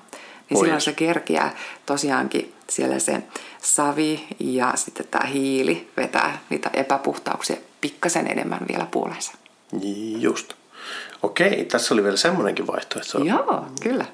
Niin 0.50 0.58
silloin 0.60 0.80
se 0.80 0.92
kerkiää 0.92 1.54
tosiaankin 1.86 2.54
siellä 2.70 2.98
se 2.98 3.22
savi 3.62 4.26
ja 4.40 4.72
sitten 4.74 5.06
tämä 5.10 5.26
hiili 5.26 5.90
vetää 5.96 6.38
niitä 6.50 6.70
epäpuhtauksia 6.72 7.56
pikkasen 7.80 8.26
enemmän 8.26 8.60
vielä 8.68 8.86
puolensa. 8.90 9.32
Just. 10.18 10.52
Okei, 11.22 11.64
tässä 11.64 11.94
oli 11.94 12.04
vielä 12.04 12.16
semmoinenkin 12.16 12.66
vaihtoehto. 12.66 13.18
Joo, 13.18 13.66
kyllä. 13.82 14.04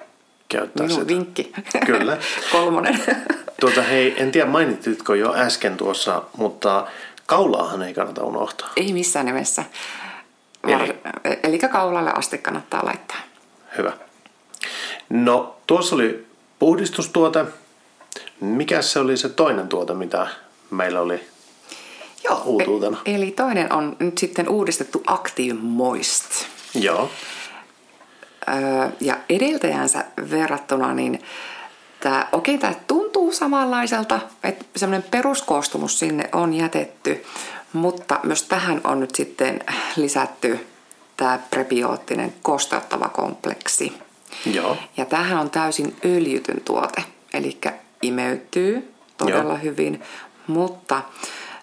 Käyttää 0.51 0.87
Minun 0.87 1.01
sitä. 1.01 1.15
vinkki. 1.15 1.53
Kyllä. 1.87 2.19
Kolmonen. 2.53 3.01
Tuota, 3.61 3.83
hei, 3.83 4.15
en 4.23 4.33
tiedä 4.33 4.47
mainitsitko 4.47 5.15
jo 5.15 5.35
äsken 5.35 5.77
tuossa, 5.77 6.23
mutta 6.37 6.87
kaulaahan 7.27 7.83
ei 7.83 7.95
kannata 7.95 8.25
unohtaa. 8.25 8.69
Ei 8.77 8.93
missään 8.93 9.27
nimessä. 9.27 9.65
Eli, 10.69 10.95
Eli 11.43 11.59
kaulalle 11.59 12.11
asti 12.15 12.39
kannattaa 12.39 12.85
laittaa. 12.85 13.17
Hyvä. 13.79 13.93
No, 15.09 15.57
tuossa 15.67 15.95
oli 15.95 16.27
puhdistustuote. 16.59 17.45
Mikä 18.41 18.83
se 18.83 18.99
oli 18.99 19.17
se 19.17 19.29
toinen 19.29 19.69
tuote, 19.69 19.95
mitä 19.95 20.27
meillä 20.71 21.01
oli 21.01 21.21
Joo, 22.25 22.43
uutuutena? 22.45 22.97
E- 23.05 23.15
eli 23.15 23.31
toinen 23.31 23.73
on 23.73 23.97
nyt 23.99 24.19
sitten 24.19 24.49
uudistettu 24.49 25.03
Active 25.07 25.59
Moist. 25.61 26.25
Joo. 26.75 27.11
Ja 29.01 29.17
edeltäjänsä 29.29 30.05
verrattuna, 30.31 30.95
niin 30.95 31.23
tämä, 32.01 32.27
okei, 32.33 32.59
tämä 32.59 32.75
tuntuu 32.87 33.33
samanlaiselta, 33.33 34.21
että 34.45 34.65
semmoinen 34.77 35.11
peruskoostumus 35.11 35.99
sinne 35.99 36.29
on 36.33 36.55
jätetty, 36.55 37.25
mutta 37.73 38.21
myös 38.23 38.43
tähän 38.43 38.81
on 38.85 39.01
nyt 39.01 39.15
sitten 39.15 39.61
lisätty 39.97 40.67
tämä 41.17 41.39
prebioottinen 41.51 42.35
kosteuttava 42.43 43.09
kompleksi. 43.09 43.93
Joo. 44.47 44.77
Ja 44.97 45.05
tämähän 45.05 45.39
on 45.39 45.51
täysin 45.51 45.97
öljytyn 46.05 46.61
tuote, 46.65 47.05
eli 47.33 47.59
imeytyy 48.03 48.95
todella 49.17 49.53
Joo. 49.53 49.63
hyvin, 49.63 50.03
mutta 50.47 51.03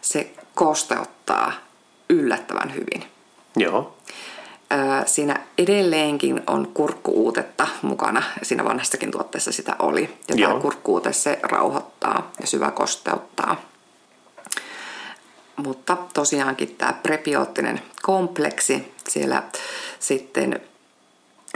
se 0.01 0.31
kosteuttaa 0.55 1.51
yllättävän 2.09 2.73
hyvin. 2.73 3.03
Joo. 3.55 3.97
Siinä 5.05 5.39
edelleenkin 5.57 6.41
on 6.47 6.67
kurkkuuutetta 6.73 7.67
mukana. 7.81 8.23
Siinä 8.43 8.65
vanhassakin 8.65 9.11
tuotteessa 9.11 9.51
sitä 9.51 9.75
oli. 9.79 10.17
Ja 10.27 10.35
Joo. 10.35 10.49
tämä 10.49 10.61
kurkkuute 10.61 11.13
se 11.13 11.39
rauhoittaa 11.43 12.31
ja 12.41 12.47
syvä 12.47 12.71
kosteuttaa. 12.71 13.61
Mutta 15.55 15.97
tosiaankin 16.13 16.75
tämä 16.75 16.93
prebioottinen 16.93 17.81
kompleksi 18.01 18.93
siellä 19.07 19.43
sitten 19.99 20.61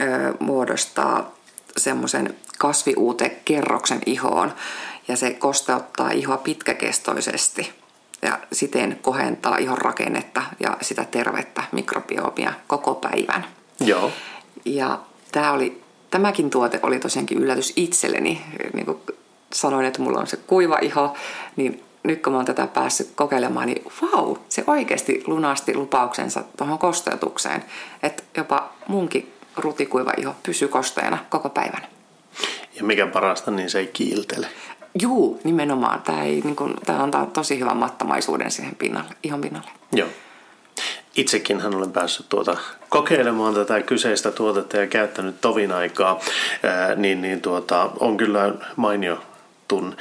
ö, 0.01 0.33
muodostaa 0.39 1.35
semmoisen 1.77 2.35
kasviuutekerroksen 2.57 4.01
ihoon 4.05 4.53
ja 5.07 5.17
se 5.17 5.33
kosteuttaa 5.33 6.11
ihoa 6.11 6.37
pitkäkestoisesti 6.37 7.80
ja 8.21 8.39
siten 8.51 8.99
kohentaa 9.01 9.57
ihon 9.57 9.77
rakennetta 9.77 10.41
ja 10.59 10.77
sitä 10.81 11.05
tervettä 11.05 11.63
mikrobiomia 11.71 12.53
koko 12.67 12.95
päivän. 12.95 13.45
Joo. 13.79 14.11
Ja 14.65 14.99
tämä 15.31 15.51
oli 15.51 15.81
tämäkin 16.11 16.49
tuote 16.49 16.79
oli 16.83 16.99
tosiaankin 16.99 17.37
yllätys 17.37 17.73
itselleni. 17.75 18.41
Niin 18.73 18.85
kuin 18.85 18.97
sanoin, 19.53 19.85
että 19.85 20.01
mulla 20.01 20.19
on 20.19 20.27
se 20.27 20.37
kuiva 20.37 20.77
iho, 20.81 21.17
niin 21.55 21.83
nyt 22.03 22.23
kun 22.23 22.33
mä 22.33 22.37
oon 22.37 22.45
tätä 22.45 22.67
päässyt 22.67 23.11
kokeilemaan, 23.15 23.67
niin 23.67 23.83
vau, 24.01 24.35
se 24.49 24.63
oikeasti 24.67 25.23
lunasti 25.27 25.75
lupauksensa 25.75 26.43
tuohon 26.57 26.79
kosteutukseen. 26.79 27.63
Että 28.03 28.23
jopa 28.37 28.73
munkin 28.87 29.33
rutikuiva 29.57 30.13
iho 30.17 30.35
pysyy 30.43 30.67
kosteena 30.67 31.17
koko 31.29 31.49
päivän. 31.49 31.87
Ja 32.73 32.83
mikä 32.83 33.07
parasta, 33.07 33.51
niin 33.51 33.69
se 33.69 33.79
ei 33.79 33.87
kiiltele. 33.87 34.47
Juu, 34.99 35.41
nimenomaan. 35.43 36.01
Tämä, 36.01 36.23
ei, 36.23 36.41
niin 36.41 36.55
kuin, 36.55 36.73
tämä 36.85 37.03
antaa 37.03 37.25
tosi 37.25 37.59
hyvän 37.59 37.77
mattamaisuuden 37.77 38.51
siihen 38.51 38.75
pinnalle, 38.75 39.15
ihon 39.23 39.41
pinnalle. 39.41 39.69
Joo. 39.93 40.07
Itsekin 41.15 41.61
hän 41.61 41.75
olen 41.75 41.91
päässyt 41.91 42.29
tuota 42.29 42.57
kokeilemaan 42.89 43.53
tätä 43.53 43.81
kyseistä 43.81 44.31
tuotetta 44.31 44.77
ja 44.77 44.87
käyttänyt 44.87 45.41
tovin 45.41 45.71
aikaa, 45.71 46.19
ää, 46.63 46.95
niin, 46.95 47.21
niin 47.21 47.41
tuota, 47.41 47.89
on 47.99 48.17
kyllä 48.17 48.53
mainio, 48.75 49.23
tun, 49.67 49.97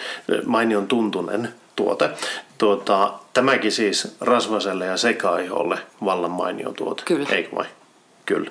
mainion 0.46 0.86
tuntunen 0.86 1.54
tuote. 1.76 2.10
Tuota, 2.58 3.12
tämäkin 3.32 3.72
siis 3.72 4.16
rasvaselle 4.20 4.86
ja 4.86 4.96
sekaiholle 4.96 5.78
vallan 6.04 6.30
mainio 6.30 6.72
tuote. 6.72 7.02
Kyllä. 7.04 7.28
Eikö 7.32 7.56
vai? 7.56 7.66
Kyllä. 8.26 8.50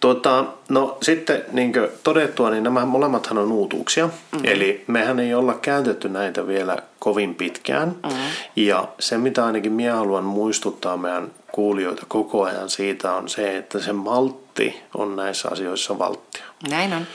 Tuota, 0.00 0.44
no 0.68 0.98
sitten 1.02 1.44
niin 1.52 1.72
todettua, 2.04 2.50
niin 2.50 2.64
nämä 2.64 2.84
molemmathan 2.84 3.38
on 3.38 3.52
uutuuksia. 3.52 4.06
Mm-hmm. 4.06 4.44
Eli 4.44 4.84
mehän 4.86 5.20
ei 5.20 5.34
olla 5.34 5.54
käytetty 5.54 6.08
näitä 6.08 6.46
vielä 6.46 6.76
kovin 6.98 7.34
pitkään. 7.34 7.88
Mm-hmm. 7.88 8.18
Ja 8.56 8.88
se, 9.00 9.18
mitä 9.18 9.46
ainakin 9.46 9.72
minä 9.72 9.96
haluan 9.96 10.24
muistuttaa 10.24 10.96
meidän 10.96 11.30
kuulijoita 11.52 12.02
koko 12.08 12.44
ajan 12.44 12.68
siitä, 12.70 13.12
on 13.12 13.28
se, 13.28 13.56
että 13.56 13.78
se 13.78 13.92
maltti 13.92 14.80
on 14.94 15.16
näissä 15.16 15.48
asioissa 15.52 15.98
valttia. 15.98 16.44
Näin 16.70 16.92
on. 16.92 17.06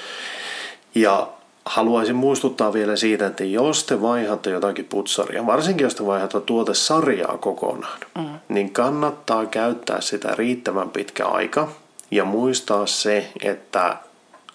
Ja 0.95 1.27
haluaisin 1.65 2.15
muistuttaa 2.15 2.73
vielä 2.73 2.95
siitä, 2.95 3.27
että 3.27 3.43
jos 3.43 3.83
te 3.83 4.01
vaihatte 4.01 4.49
jotakin 4.49 4.85
putsaria, 4.85 5.45
varsinkin 5.45 5.83
jos 5.83 5.95
te 5.95 6.05
vaihatte 6.05 6.39
tuotesarjaa 6.41 7.37
kokonaan, 7.37 7.99
mm. 8.17 8.39
niin 8.49 8.73
kannattaa 8.73 9.45
käyttää 9.45 10.01
sitä 10.01 10.35
riittävän 10.35 10.89
pitkä 10.89 11.25
aika 11.25 11.67
ja 12.15 12.25
muistaa 12.25 12.85
se, 12.85 13.29
että 13.43 13.97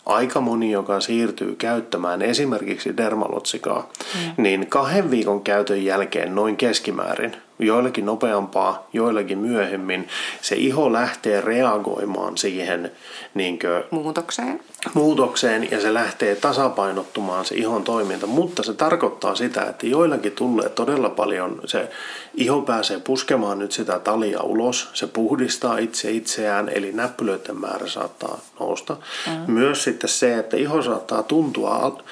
aika 0.07 0.41
moni, 0.41 0.71
joka 0.71 1.01
siirtyy 1.01 1.57
käyttämään 1.57 2.23
esimerkiksi 2.23 2.97
dermalotsikaa, 2.97 3.89
mm. 4.15 4.43
niin 4.43 4.67
kahden 4.67 5.11
viikon 5.11 5.43
käytön 5.43 5.85
jälkeen 5.85 6.35
noin 6.35 6.57
keskimäärin, 6.57 7.37
joillakin 7.59 8.07
nopeampaa, 8.07 8.87
joillakin 8.93 9.39
myöhemmin, 9.39 10.09
se 10.43 10.57
iho 10.57 10.93
lähtee 10.93 11.41
reagoimaan 11.41 12.39
siihen 12.39 12.93
niin 13.35 13.59
kuin, 13.59 13.85
Muutokseen. 13.91 14.61
muutokseen 14.95 15.71
ja 15.71 15.81
se 15.81 15.95
lähtee 15.95 16.35
tasapainottumaan 16.35 17.45
se 17.45 17.55
ihon 17.55 17.85
toiminta, 17.85 18.27
mutta 18.27 18.63
se 18.63 18.75
tarkoittaa 18.75 19.35
sitä, 19.35 19.63
että 19.63 19.87
joillakin 19.87 20.33
tulee 20.33 20.69
todella 20.69 21.11
paljon, 21.11 21.61
se 21.65 21.91
iho 22.35 22.63
pääsee 22.63 23.01
puskemaan 23.01 23.59
nyt 23.59 23.73
sitä 23.73 23.99
talia 23.99 24.41
ulos, 24.41 24.91
se 24.95 25.07
puhdistaa 25.07 25.79
itse 25.79 26.11
itseään, 26.11 26.69
eli 26.69 26.93
näppylöiden 26.93 27.61
määrä 27.61 27.87
saattaa 27.87 28.39
nousta. 28.61 28.97
Mm. 29.27 29.53
Myös 29.53 29.85
sitten 29.85 30.11
se, 30.11 30.39
että 30.39 30.57
iho 30.57 30.83
saattaa 30.83 31.23
tuntua 31.23 32.03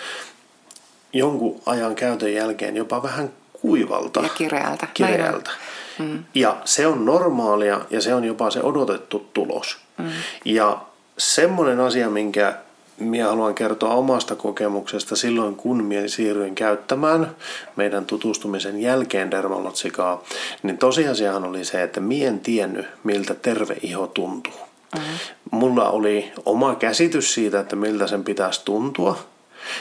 jonkun 1.12 1.60
ajan 1.66 1.94
käytön 1.94 2.32
jälkeen 2.32 2.76
jopa 2.76 3.02
vähän 3.02 3.30
kuivalta. 3.66 4.20
Ja 4.20 4.28
kireältä. 4.28 4.86
Kireältä. 4.94 5.50
Mm. 5.98 6.24
Ja 6.34 6.56
se 6.64 6.86
on 6.86 7.04
normaalia 7.04 7.80
ja 7.90 8.00
se 8.00 8.14
on 8.14 8.24
jopa 8.24 8.50
se 8.50 8.60
odotettu 8.62 9.30
tulos. 9.34 9.78
Mm. 9.98 10.10
Ja 10.44 10.78
semmoinen 11.18 11.80
asia, 11.80 12.10
minkä 12.10 12.54
minä 12.98 13.28
haluan 13.28 13.54
kertoa 13.54 13.94
omasta 13.94 14.34
kokemuksesta 14.34 15.16
silloin, 15.16 15.54
kun 15.56 15.84
minä 15.84 16.08
siirryin 16.08 16.54
käyttämään 16.54 17.36
meidän 17.76 18.06
tutustumisen 18.06 18.82
jälkeen 18.82 19.30
dermalotsikaa, 19.30 20.22
niin 20.62 20.78
tosiasiahan 20.78 21.44
oli 21.44 21.64
se, 21.64 21.82
että 21.82 22.00
minä 22.00 22.28
en 22.28 22.40
tiennyt, 22.40 22.86
miltä 23.04 23.34
terve 23.34 23.76
iho 23.82 24.06
tuntuu. 24.06 24.52
Mm-hmm. 24.96 25.18
Mulla 25.50 25.90
oli 25.90 26.32
oma 26.44 26.74
käsitys 26.74 27.34
siitä, 27.34 27.60
että 27.60 27.76
miltä 27.76 28.06
sen 28.06 28.24
pitäisi 28.24 28.64
tuntua, 28.64 29.18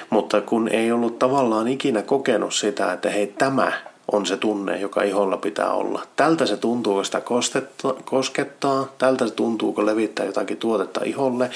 mutta 0.09 0.41
kun 0.41 0.67
ei 0.67 0.91
ollut 0.91 1.19
tavallaan 1.19 1.67
ikinä 1.67 2.01
kokenut 2.01 2.53
sitä, 2.53 2.93
että 2.93 3.09
hei 3.09 3.27
tämä 3.27 3.71
on 4.11 4.25
se 4.25 4.37
tunne, 4.37 4.79
joka 4.79 5.03
iholla 5.03 5.37
pitää 5.37 5.71
olla. 5.71 6.01
Tältä 6.15 6.45
se 6.45 6.57
tuntuu, 6.57 7.01
kun 7.25 7.43
sitä 7.43 7.61
koskettaa, 8.05 8.87
tältä 8.97 9.27
se 9.27 9.33
tuntuu, 9.33 9.73
kun 9.73 9.85
levittää 9.85 10.25
jotakin 10.25 10.57
tuotetta 10.57 11.01
iholle. 11.03 11.49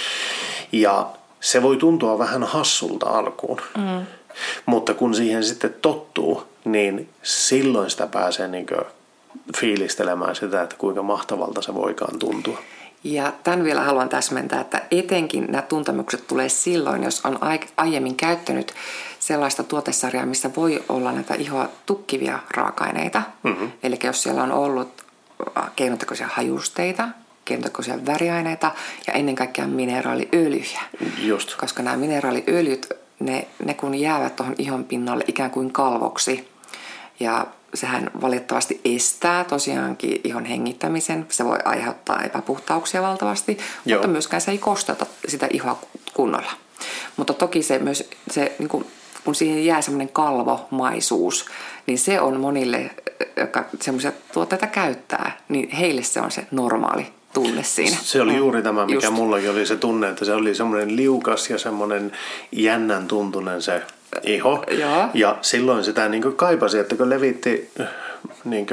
Ja 0.72 1.08
se 1.40 1.62
voi 1.62 1.78
tuntua 1.78 2.20
vähän 2.20 2.44
hassulta 2.44 3.10
alkuun. 3.10 3.62
Mm. 3.78 4.06
Mutta 4.66 4.94
kun 4.94 5.16
siihen 5.16 5.44
sitten 5.44 5.76
tottuu, 5.82 6.44
niin 6.66 7.10
silloin 7.24 7.90
sitä 7.90 8.08
pääsee 8.08 8.48
niin 8.48 8.68
fiilistelemään 9.58 10.36
sitä, 10.36 10.62
että 10.62 10.76
kuinka 10.78 11.04
mahtavalta 11.04 11.62
se 11.62 11.74
voikaan 11.74 12.20
tuntua. 12.20 12.58
Ja 13.04 13.34
tämän 13.44 13.64
vielä 13.64 13.82
haluan 13.82 14.10
täsmentää, 14.10 14.62
että 14.62 14.82
etenkin 14.92 15.46
nämä 15.50 15.62
tuntemukset 15.62 16.28
tulee 16.28 16.50
silloin, 16.50 17.04
jos 17.04 17.26
on 17.26 17.40
aiemmin 17.78 18.16
käyttänyt 18.16 18.74
sellaista 19.20 19.64
tuotesarjaa, 19.64 20.26
missä 20.26 20.50
voi 20.56 20.84
olla 20.90 21.12
näitä 21.12 21.34
ihoa 21.34 21.70
tukkivia 21.86 22.40
raaka-aineita. 22.52 23.22
Mm-hmm. 23.44 23.72
Eli 23.84 24.00
jos 24.04 24.24
siellä 24.24 24.44
on 24.44 24.52
ollut 24.52 24.90
äh, 25.58 25.72
keinotekoisia 25.76 26.28
hajusteita, 26.34 27.08
keinotekoisia 27.46 28.06
väriaineita 28.06 28.72
ja 29.08 29.14
ennen 29.14 29.36
kaikkea 29.36 29.68
mineraaliöljyjä. 29.68 30.82
Just. 31.22 31.56
Koska 31.56 31.84
nämä 31.84 31.98
mineraaliöljyt, 31.98 32.88
ne, 33.20 33.48
ne 33.66 33.74
kun 33.74 33.96
jäävät 33.96 34.36
tuohon 34.36 34.56
ihon 34.58 34.84
pinnalle 34.84 35.24
ikään 35.28 35.52
kuin 35.52 35.74
kalvoksi 35.74 36.50
ja 37.20 37.46
sehän 37.74 38.12
valitettavasti 38.22 38.82
estää 38.86 39.44
tosiaankin 39.44 40.22
ihon 40.24 40.46
hengittämisen. 40.46 41.26
Se 41.30 41.46
voi 41.46 41.58
aiheuttaa 41.66 42.24
epäpuhtauksia 42.24 43.02
valtavasti, 43.02 43.58
Joo. 43.86 43.98
mutta 43.98 44.08
myöskään 44.08 44.42
se 44.42 44.52
ei 44.52 44.58
kostata 44.58 45.06
sitä 45.28 45.48
ihoa 45.54 45.80
kunnolla. 46.14 46.52
Mutta 47.18 47.34
toki 47.34 47.64
se 47.64 47.80
myös, 47.80 48.10
se, 48.32 48.56
niin 48.60 48.70
kun, 48.70 48.86
kun 49.26 49.36
siihen 49.36 49.66
jää 49.66 49.82
semmoinen 49.82 50.10
kalvomaisuus, 50.10 51.46
niin 51.88 51.98
se 51.98 52.22
on 52.22 52.40
monille, 52.40 52.92
jotka 53.38 53.66
semmoisia 53.82 54.12
tuotteita 54.34 54.68
käyttää, 54.68 55.38
niin 55.50 55.70
heille 55.70 56.04
se 56.04 56.22
on 56.22 56.32
se 56.32 56.48
normaali 56.52 57.08
tunne 57.34 57.64
siinä. 57.64 57.98
Se 58.02 58.22
oli 58.22 58.36
juuri 58.36 58.62
tämä, 58.62 58.86
mikä 58.86 59.08
Just. 59.08 59.16
mullakin 59.18 59.52
oli 59.52 59.66
se 59.66 59.76
tunne, 59.76 60.10
että 60.10 60.26
se 60.26 60.34
oli 60.34 60.56
semmoinen 60.56 60.96
liukas 60.96 61.50
ja 61.50 61.58
semmoinen 61.58 62.12
jännän 62.52 63.08
tuntunen 63.08 63.62
se 63.62 63.82
iho. 64.24 64.64
Ja, 64.72 65.10
ja 65.14 65.38
silloin 65.42 65.84
sitä 65.84 66.10
niin 66.10 66.34
kaipasi, 66.36 66.80
että 66.80 66.96
kun 66.96 67.10
levitti 67.10 67.72
niin 68.46 68.68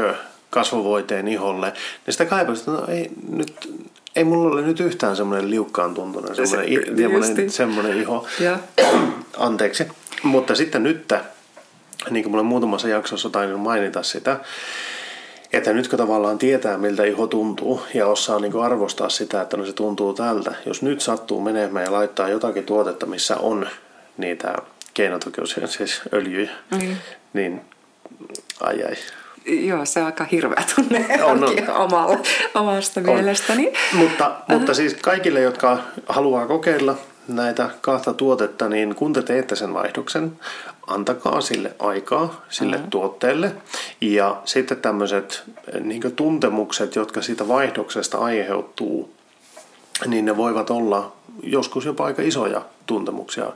kasvovoiteen 0.51 1.29
iholle, 1.29 1.73
niin 2.07 2.13
sitä 2.13 2.25
kaipasi, 2.25 2.61
että 2.61 2.71
no 2.71 2.85
ei, 2.89 3.11
nyt, 3.29 3.83
ei 4.17 4.25
mulla 4.25 4.53
ole 4.53 4.63
nyt 4.63 4.81
yhtään 4.81 5.17
semmoinen 5.17 5.51
liukkaan 5.51 5.95
tuntunen, 5.95 6.37
semmoinen, 6.37 6.87
se, 6.87 6.97
semmoinen, 6.97 7.51
semmoinen 7.51 8.01
iho. 8.01 8.27
Ja. 8.41 8.59
Anteeksi. 9.37 9.87
Mutta 10.23 10.55
sitten 10.55 10.83
nyt, 10.83 11.13
niin 12.11 12.23
kuin 12.23 12.31
mulla 12.31 12.43
muutamassa 12.43 12.89
jaksossa 12.89 13.31
tainnut 13.31 13.61
mainita 13.61 14.03
sitä, 14.03 14.41
että 15.53 15.73
nyt 15.73 15.89
kun 15.89 15.99
tavallaan 15.99 16.39
tietää, 16.39 16.79
miltä 16.79 17.05
iho 17.05 17.27
tuntuu 17.27 17.83
ja 17.95 18.07
osaa 18.07 18.39
niin 18.39 18.61
arvostaa 18.61 19.09
sitä, 19.09 19.41
että 19.41 19.57
no 19.57 19.67
se 19.67 19.73
tuntuu 19.73 20.13
tältä. 20.13 20.55
Jos 20.67 20.83
nyt 20.83 21.01
sattuu 21.01 21.41
menemään 21.41 21.85
ja 21.85 21.93
laittaa 21.93 22.29
jotakin 22.29 22.65
tuotetta, 22.65 23.07
missä 23.07 23.37
on 23.37 23.69
niitä 24.17 24.55
keinotekoisia, 24.97 25.67
siis 25.67 26.01
öljyjä, 26.13 26.51
mm. 26.71 26.97
niin 27.33 27.61
ai 28.61 28.85
ai. 28.85 28.97
Joo, 29.47 29.85
se 29.85 30.01
on 30.01 30.07
aika 30.07 30.25
hirveä 30.25 30.65
tunne 30.75 31.25
on, 31.25 31.45
on. 31.45 31.71
Omalla, 31.77 32.19
omasta 32.55 33.01
on. 33.01 33.07
mielestäni. 33.07 33.73
Mutta, 33.93 34.37
mutta 34.49 34.75
siis 34.75 34.95
kaikille, 34.95 35.41
jotka 35.41 35.79
haluaa 36.09 36.47
kokeilla 36.47 36.97
näitä 37.29 37.71
kahta 37.81 38.15
tuotetta, 38.15 38.69
niin 38.69 38.95
kun 38.95 39.13
te 39.13 39.23
teette 39.23 39.57
sen 39.57 39.75
vaihdoksen, 39.75 40.33
antakaa 40.87 41.41
sille 41.41 41.73
aikaa, 41.79 42.45
sille 42.49 42.77
mm-hmm. 42.77 42.91
tuotteelle. 42.91 43.53
Ja 44.01 44.43
sitten 44.45 44.77
tämmöiset 44.77 45.43
niin 45.81 46.13
tuntemukset, 46.17 46.95
jotka 46.95 47.23
siitä 47.23 47.49
vaihdoksesta 47.49 48.19
aiheutuu, 48.19 49.15
niin 50.07 50.25
ne 50.25 50.37
voivat 50.37 50.71
olla 50.71 51.13
joskus 51.43 51.85
jopa 51.85 52.05
aika 52.05 52.23
isoja 52.23 52.63
tuntemuksia 52.87 53.47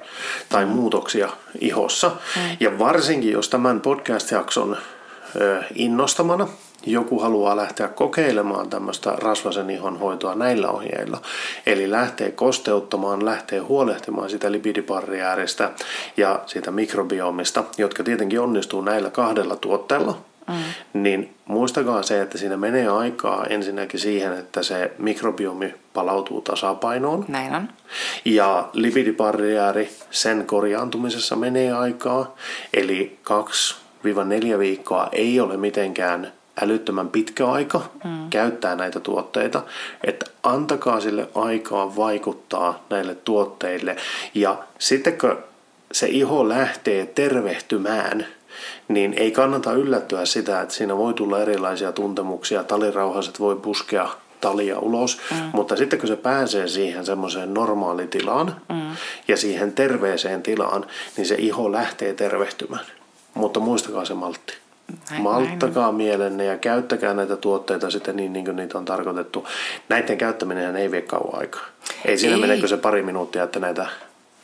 tai 0.48 0.64
mm. 0.64 0.70
muutoksia 0.70 1.28
ihossa. 1.60 2.08
Mm. 2.08 2.56
Ja 2.60 2.78
varsinkin, 2.78 3.32
jos 3.32 3.48
tämän 3.48 3.80
podcast-jakson 3.80 4.76
innostamana 5.74 6.48
joku 6.86 7.20
haluaa 7.20 7.56
lähteä 7.56 7.88
kokeilemaan 7.88 8.70
tämmöistä 8.70 9.10
rasvasen 9.10 9.70
ihon 9.70 9.98
hoitoa 9.98 10.34
näillä 10.34 10.70
ohjeilla, 10.70 11.22
eli 11.66 11.90
lähtee 11.90 12.30
kosteuttamaan, 12.30 13.24
lähtee 13.24 13.58
huolehtimaan 13.58 14.30
sitä 14.30 14.52
lipidibarriääristä 14.52 15.70
ja 16.16 16.40
siitä 16.46 16.70
mikrobiomista, 16.70 17.64
jotka 17.78 18.04
tietenkin 18.04 18.40
onnistuu 18.40 18.80
näillä 18.80 19.10
kahdella 19.10 19.56
tuotteella, 19.56 20.18
mm. 20.50 21.02
niin 21.02 21.34
muistakaa 21.44 22.02
se, 22.02 22.22
että 22.22 22.38
siinä 22.38 22.56
menee 22.56 22.88
aikaa 22.88 23.44
ensinnäkin 23.44 24.00
siihen, 24.00 24.38
että 24.38 24.62
se 24.62 24.92
mikrobiomi 24.98 25.74
palautuu 25.94 26.40
tasapainoon. 26.40 27.24
Näin 27.28 27.54
on. 27.54 27.68
Ja 28.24 28.68
lipidibarriääri, 28.72 29.90
sen 30.10 30.46
korjaantumisessa 30.46 31.36
menee 31.36 31.72
aikaa, 31.72 32.36
eli 32.74 33.18
2-4 34.54 34.58
viikkoa 34.58 35.08
ei 35.12 35.40
ole 35.40 35.56
mitenkään 35.56 36.32
älyttömän 36.62 37.08
pitkä 37.08 37.46
aika 37.46 37.80
mm. 38.04 38.30
käyttää 38.30 38.74
näitä 38.74 39.00
tuotteita, 39.00 39.62
että 40.04 40.26
antakaa 40.42 41.00
sille 41.00 41.28
aikaa 41.34 41.96
vaikuttaa 41.96 42.84
näille 42.90 43.14
tuotteille 43.14 43.96
ja 44.34 44.58
sitten 44.78 45.18
kun 45.18 45.38
se 45.92 46.06
iho 46.06 46.48
lähtee 46.48 47.06
tervehtymään, 47.06 48.26
niin 48.88 49.14
ei 49.16 49.30
kannata 49.30 49.72
yllättyä 49.72 50.24
sitä, 50.24 50.60
että 50.60 50.74
siinä 50.74 50.96
voi 50.96 51.14
tulla 51.14 51.42
erilaisia 51.42 51.92
tuntemuksia, 51.92 52.64
talirauhaset 52.64 53.40
voi 53.40 53.56
puskea 53.56 54.08
talia 54.40 54.78
ulos, 54.78 55.18
mm. 55.30 55.36
mutta 55.52 55.76
sitten 55.76 55.98
kun 55.98 56.08
se 56.08 56.16
pääsee 56.16 56.68
siihen 56.68 57.06
semmoiseen 57.06 57.54
normaalitilaan 57.54 58.56
mm. 58.68 58.96
ja 59.28 59.36
siihen 59.36 59.72
terveeseen 59.72 60.42
tilaan, 60.42 60.86
niin 61.16 61.26
se 61.26 61.34
iho 61.38 61.72
lähtee 61.72 62.14
tervehtymään. 62.14 62.84
Mutta 63.34 63.60
muistakaa 63.60 64.04
se 64.04 64.14
maltti. 64.14 64.54
Näin, 65.10 65.22
Malttakaa 65.22 65.84
näin. 65.84 65.94
mielenne 65.94 66.44
ja 66.44 66.58
käyttäkää 66.58 67.14
näitä 67.14 67.36
tuotteita 67.36 67.90
sitten 67.90 68.16
niin, 68.16 68.32
niin 68.32 68.44
kuin 68.44 68.56
niitä 68.56 68.78
on 68.78 68.84
tarkoitettu. 68.84 69.46
Näiden 69.88 70.18
käyttäminen 70.18 70.76
ei 70.76 70.90
vie 70.90 71.02
kauan 71.02 71.40
aikaa. 71.40 71.64
Ei 72.04 72.18
siinä 72.18 72.34
ei. 72.34 72.40
menekö 72.40 72.68
se 72.68 72.76
pari 72.76 73.02
minuuttia, 73.02 73.42
että 73.42 73.60
näitä 73.60 73.86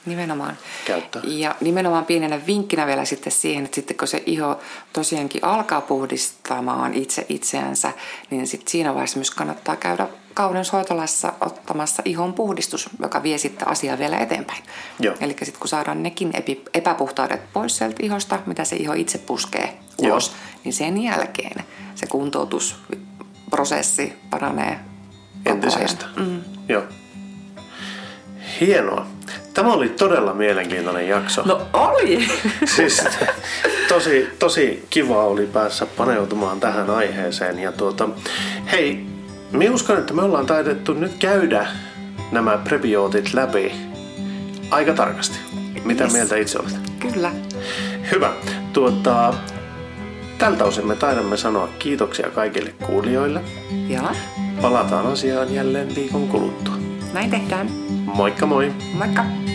Nimenomaan. 0.07 0.59
Käyttää. 0.85 1.23
Ja 1.25 1.55
nimenomaan 1.61 2.07
pienenä 2.07 2.47
vinkkinä 2.47 2.87
vielä 2.87 3.05
sitten 3.05 3.33
siihen, 3.33 3.65
että 3.65 3.75
sitten 3.75 3.97
kun 3.97 4.09
se 4.09 4.23
iho 4.27 4.61
tosiaankin 4.93 5.45
alkaa 5.45 5.81
puhdistamaan 5.81 6.95
itse 6.95 7.27
itseänsä, 7.29 7.93
niin 8.31 8.47
sitten 8.47 8.71
siinä 8.71 8.95
vaiheessa 8.95 9.19
myös 9.19 9.31
kannattaa 9.31 9.77
käydä 9.77 10.09
kauden 10.35 10.65
soitolassa 10.65 11.33
ottamassa 11.41 12.03
ihon 12.05 12.33
puhdistus, 12.33 12.89
joka 13.01 13.23
vie 13.23 13.39
sitten 13.39 13.69
asiaa 13.69 13.99
vielä 13.99 14.19
eteenpäin. 14.19 14.63
Eli 15.21 15.33
sitten 15.33 15.61
kun 15.61 15.69
saadaan 15.69 16.03
nekin 16.03 16.33
epäpuhtaudet 16.75 17.53
pois 17.53 17.77
sieltä 17.77 18.03
ihosta, 18.03 18.39
mitä 18.47 18.65
se 18.65 18.77
iho 18.77 18.93
itse 18.93 19.19
puskee 19.19 19.79
ulos, 19.99 20.29
Joo. 20.29 20.37
niin 20.65 20.73
sen 20.73 21.03
jälkeen 21.03 21.65
se 21.95 22.07
kuntoutusprosessi 22.07 24.13
paranee 24.31 24.81
entisestä. 25.47 26.07
Mm. 26.17 26.41
Joo. 26.69 26.83
Hienoa. 28.61 29.07
Tämä 29.57 29.73
oli 29.73 29.89
todella 29.89 30.35
mielenkiintoinen 30.35 31.09
jakso. 31.09 31.43
No 31.45 31.63
oli! 31.73 32.29
Siis 32.77 33.05
tosi, 33.89 34.29
tosi 34.39 34.87
kiva 34.91 35.25
oli 35.25 35.47
päässä 35.47 35.87
paneutumaan 35.87 36.61
tähän 36.61 36.91
aiheeseen. 36.91 37.59
Ja 37.59 37.73
tuota, 37.73 38.09
hei, 38.73 39.07
minä 39.53 39.75
uskon, 39.75 39.99
että 39.99 40.15
me 40.15 40.23
ollaan 40.23 40.47
taidettu 40.47 40.93
nyt 40.95 41.13
käydä 41.19 41.67
nämä 42.33 42.59
prebiootit 42.59 43.35
läpi 43.35 43.73
aika 44.71 44.93
tarkasti. 44.93 45.39
Mitä 45.85 46.05
yes. 46.05 46.13
mieltä 46.13 46.37
itse 46.37 46.59
olet? 46.59 46.79
Kyllä. 46.99 47.31
Hyvä. 48.13 48.33
Tuota, 48.73 49.35
tältä 50.39 50.65
osin 50.65 50.87
me 50.87 50.97
taidamme 50.97 51.37
sanoa 51.37 51.69
kiitoksia 51.79 52.31
kaikille 52.31 52.75
kuulijoille. 52.87 53.41
Ja. 53.89 54.03
Palataan 54.63 55.07
asiaan 55.07 55.55
jälleen 55.55 55.95
viikon 55.95 56.29
kuluttua. 56.29 56.75
Näin 57.13 57.31
tehdään. 57.31 57.71
Moikka 58.05 58.47
moi! 58.47 58.73
Moikka! 58.95 59.46